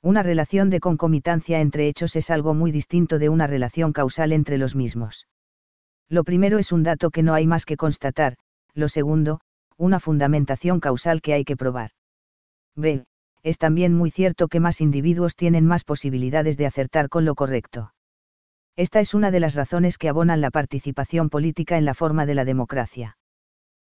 Una 0.01 0.23
relación 0.23 0.69
de 0.69 0.79
concomitancia 0.79 1.59
entre 1.59 1.87
hechos 1.87 2.15
es 2.15 2.29
algo 2.29 2.53
muy 2.53 2.71
distinto 2.71 3.19
de 3.19 3.29
una 3.29 3.47
relación 3.47 3.91
causal 3.91 4.31
entre 4.31 4.57
los 4.57 4.75
mismos. 4.75 5.27
Lo 6.07 6.23
primero 6.23 6.57
es 6.57 6.71
un 6.71 6.83
dato 6.83 7.11
que 7.11 7.21
no 7.21 7.33
hay 7.33 7.45
más 7.45 7.65
que 7.65 7.77
constatar, 7.77 8.37
lo 8.73 8.87
segundo, 8.87 9.41
una 9.77 9.99
fundamentación 9.99 10.79
causal 10.79 11.21
que 11.21 11.33
hay 11.33 11.43
que 11.43 11.57
probar. 11.57 11.91
B. 12.75 13.05
Es 13.43 13.57
también 13.57 13.93
muy 13.93 14.09
cierto 14.09 14.47
que 14.47 14.59
más 14.59 14.81
individuos 14.81 15.35
tienen 15.35 15.65
más 15.65 15.83
posibilidades 15.83 16.57
de 16.57 16.65
acertar 16.65 17.09
con 17.09 17.25
lo 17.25 17.35
correcto. 17.35 17.93
Esta 18.79 19.01
es 19.01 19.13
una 19.13 19.29
de 19.29 19.41
las 19.41 19.55
razones 19.55 19.97
que 19.97 20.07
abonan 20.07 20.39
la 20.39 20.51
participación 20.51 21.29
política 21.29 21.77
en 21.77 21.83
la 21.83 21.93
forma 21.93 22.25
de 22.25 22.33
la 22.33 22.45
democracia. 22.45 23.17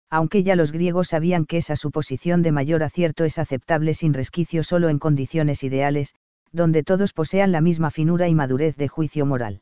Aunque 0.09 0.43
ya 0.43 0.57
los 0.57 0.73
griegos 0.73 1.07
sabían 1.07 1.45
que 1.45 1.55
esa 1.55 1.77
suposición 1.77 2.41
de 2.41 2.51
mayor 2.51 2.83
acierto 2.83 3.23
es 3.23 3.39
aceptable 3.39 3.93
sin 3.93 4.13
resquicio 4.13 4.63
solo 4.63 4.89
en 4.89 4.99
condiciones 4.99 5.63
ideales, 5.63 6.13
donde 6.51 6.83
todos 6.83 7.13
posean 7.13 7.53
la 7.53 7.61
misma 7.61 7.89
finura 7.89 8.27
y 8.27 8.35
madurez 8.35 8.75
de 8.75 8.89
juicio 8.89 9.25
moral. 9.25 9.61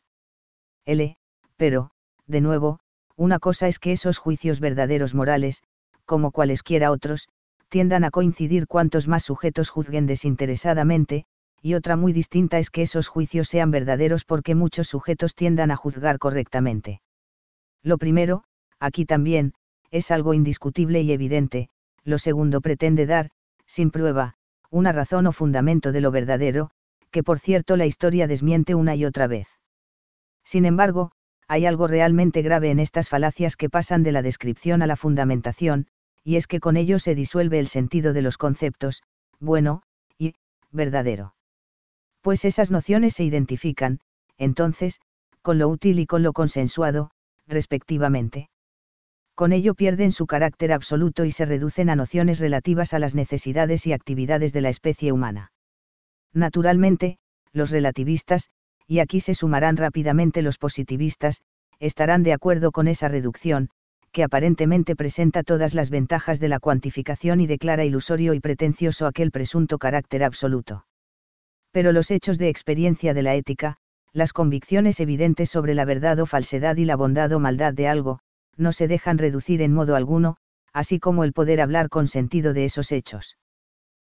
L. 0.84 1.16
Pero, 1.56 1.92
de 2.26 2.40
nuevo, 2.40 2.80
una 3.14 3.38
cosa 3.38 3.68
es 3.68 3.78
que 3.78 3.92
esos 3.92 4.18
juicios 4.18 4.58
verdaderos 4.58 5.14
morales, 5.14 5.62
como 6.06 6.32
cualesquiera 6.32 6.90
otros, 6.90 7.28
tiendan 7.68 8.02
a 8.02 8.10
coincidir 8.10 8.66
cuantos 8.66 9.06
más 9.06 9.22
sujetos 9.22 9.70
juzguen 9.70 10.08
desinteresadamente, 10.08 11.24
y 11.62 11.74
otra 11.74 11.96
muy 11.96 12.12
distinta 12.12 12.58
es 12.58 12.70
que 12.70 12.82
esos 12.82 13.08
juicios 13.08 13.48
sean 13.48 13.70
verdaderos 13.70 14.24
porque 14.24 14.54
muchos 14.54 14.88
sujetos 14.88 15.34
tiendan 15.34 15.70
a 15.70 15.76
juzgar 15.76 16.18
correctamente. 16.18 17.02
Lo 17.82 17.98
primero, 17.98 18.44
aquí 18.78 19.04
también, 19.04 19.52
es 19.90 20.10
algo 20.10 20.32
indiscutible 20.32 21.02
y 21.02 21.12
evidente, 21.12 21.68
lo 22.04 22.18
segundo 22.18 22.60
pretende 22.60 23.06
dar, 23.06 23.30
sin 23.66 23.90
prueba, 23.90 24.34
una 24.70 24.92
razón 24.92 25.26
o 25.26 25.32
fundamento 25.32 25.92
de 25.92 26.00
lo 26.00 26.10
verdadero, 26.10 26.70
que 27.10 27.22
por 27.22 27.38
cierto 27.38 27.76
la 27.76 27.86
historia 27.86 28.26
desmiente 28.26 28.74
una 28.74 28.94
y 28.94 29.04
otra 29.04 29.26
vez. 29.26 29.48
Sin 30.44 30.64
embargo, 30.64 31.12
hay 31.46 31.66
algo 31.66 31.88
realmente 31.88 32.42
grave 32.42 32.70
en 32.70 32.78
estas 32.78 33.08
falacias 33.08 33.56
que 33.56 33.68
pasan 33.68 34.02
de 34.02 34.12
la 34.12 34.22
descripción 34.22 34.82
a 34.82 34.86
la 34.86 34.96
fundamentación, 34.96 35.88
y 36.22 36.36
es 36.36 36.46
que 36.46 36.60
con 36.60 36.76
ello 36.76 36.98
se 36.98 37.14
disuelve 37.14 37.58
el 37.58 37.66
sentido 37.66 38.12
de 38.12 38.22
los 38.22 38.38
conceptos, 38.38 39.02
bueno, 39.40 39.82
y, 40.16 40.34
verdadero 40.70 41.34
pues 42.22 42.44
esas 42.44 42.70
nociones 42.70 43.14
se 43.14 43.24
identifican, 43.24 44.00
entonces, 44.36 45.00
con 45.42 45.58
lo 45.58 45.68
útil 45.68 45.98
y 45.98 46.06
con 46.06 46.22
lo 46.22 46.32
consensuado, 46.32 47.10
respectivamente. 47.46 48.50
Con 49.34 49.52
ello 49.52 49.74
pierden 49.74 50.12
su 50.12 50.26
carácter 50.26 50.72
absoluto 50.72 51.24
y 51.24 51.30
se 51.30 51.46
reducen 51.46 51.88
a 51.88 51.96
nociones 51.96 52.40
relativas 52.40 52.92
a 52.92 52.98
las 52.98 53.14
necesidades 53.14 53.86
y 53.86 53.92
actividades 53.92 54.52
de 54.52 54.60
la 54.60 54.68
especie 54.68 55.12
humana. 55.12 55.52
Naturalmente, 56.34 57.16
los 57.52 57.70
relativistas, 57.70 58.50
y 58.86 58.98
aquí 58.98 59.20
se 59.20 59.34
sumarán 59.34 59.76
rápidamente 59.76 60.42
los 60.42 60.58
positivistas, 60.58 61.40
estarán 61.78 62.22
de 62.22 62.34
acuerdo 62.34 62.70
con 62.70 62.86
esa 62.86 63.08
reducción, 63.08 63.70
que 64.12 64.24
aparentemente 64.24 64.94
presenta 64.94 65.42
todas 65.42 65.72
las 65.74 65.88
ventajas 65.88 66.38
de 66.38 66.48
la 66.48 66.60
cuantificación 66.60 67.40
y 67.40 67.46
declara 67.46 67.84
ilusorio 67.84 68.34
y 68.34 68.40
pretencioso 68.40 69.06
aquel 69.06 69.30
presunto 69.30 69.78
carácter 69.78 70.22
absoluto 70.22 70.84
pero 71.72 71.92
los 71.92 72.10
hechos 72.10 72.38
de 72.38 72.48
experiencia 72.48 73.14
de 73.14 73.22
la 73.22 73.34
ética, 73.34 73.76
las 74.12 74.32
convicciones 74.32 74.98
evidentes 75.00 75.50
sobre 75.50 75.74
la 75.74 75.84
verdad 75.84 76.18
o 76.18 76.26
falsedad 76.26 76.76
y 76.76 76.84
la 76.84 76.96
bondad 76.96 77.32
o 77.32 77.38
maldad 77.38 77.72
de 77.74 77.88
algo, 77.88 78.20
no 78.56 78.72
se 78.72 78.88
dejan 78.88 79.18
reducir 79.18 79.62
en 79.62 79.72
modo 79.72 79.94
alguno, 79.94 80.36
así 80.72 80.98
como 80.98 81.24
el 81.24 81.32
poder 81.32 81.60
hablar 81.60 81.88
con 81.88 82.08
sentido 82.08 82.52
de 82.52 82.64
esos 82.64 82.92
hechos. 82.92 83.36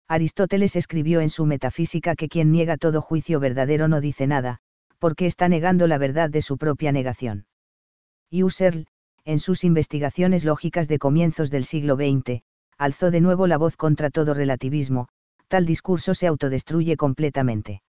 Aristóteles 0.08 0.76
escribió 0.76 1.22
en 1.22 1.30
su 1.30 1.46
Metafísica 1.46 2.16
que 2.16 2.30
quien 2.30 2.52
niega 2.52 2.78
todo 2.78 3.02
juicio 3.02 3.40
verdadero 3.40 3.88
no 3.88 4.02
dice 4.02 4.26
nada, 4.26 4.60
porque 4.98 5.26
está 5.26 5.48
negando 5.48 5.88
la 5.88 5.98
verdad 5.98 6.30
de 6.30 6.42
su 6.42 6.58
propia 6.58 6.92
negación. 6.92 7.46
Y 8.30 8.44
Husserl, 8.44 8.88
en 9.26 9.40
sus 9.40 9.64
investigaciones 9.64 10.46
lógicas 10.46 10.88
de 10.88 10.98
comienzos 10.98 11.52
del 11.52 11.64
siglo 11.64 11.96
XX, 11.96 12.42
alzó 12.78 13.12
de 13.12 13.22
nuevo 13.22 13.48
la 13.48 13.58
voz 13.58 13.76
contra 13.76 14.10
todo 14.10 14.34
relativismo, 14.34 15.10
tal 15.50 15.66
discurso 15.66 16.14
se 16.14 16.28
autodestruye 16.28 16.96
completamente. 16.96 17.82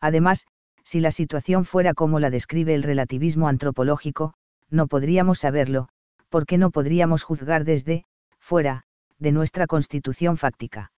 Además, 0.00 0.46
si 0.84 1.00
la 1.00 1.10
situación 1.10 1.64
fuera 1.64 1.92
como 1.92 2.20
la 2.20 2.30
describe 2.30 2.74
el 2.74 2.82
relativismo 2.82 3.48
antropológico, 3.48 4.34
no 4.70 4.86
podríamos 4.86 5.40
saberlo, 5.40 5.88
porque 6.30 6.58
no 6.58 6.70
podríamos 6.70 7.24
juzgar 7.24 7.64
desde, 7.64 8.04
fuera, 8.38 8.84
de 9.18 9.32
nuestra 9.32 9.66
constitución 9.66 10.36
fáctica. 10.36 10.92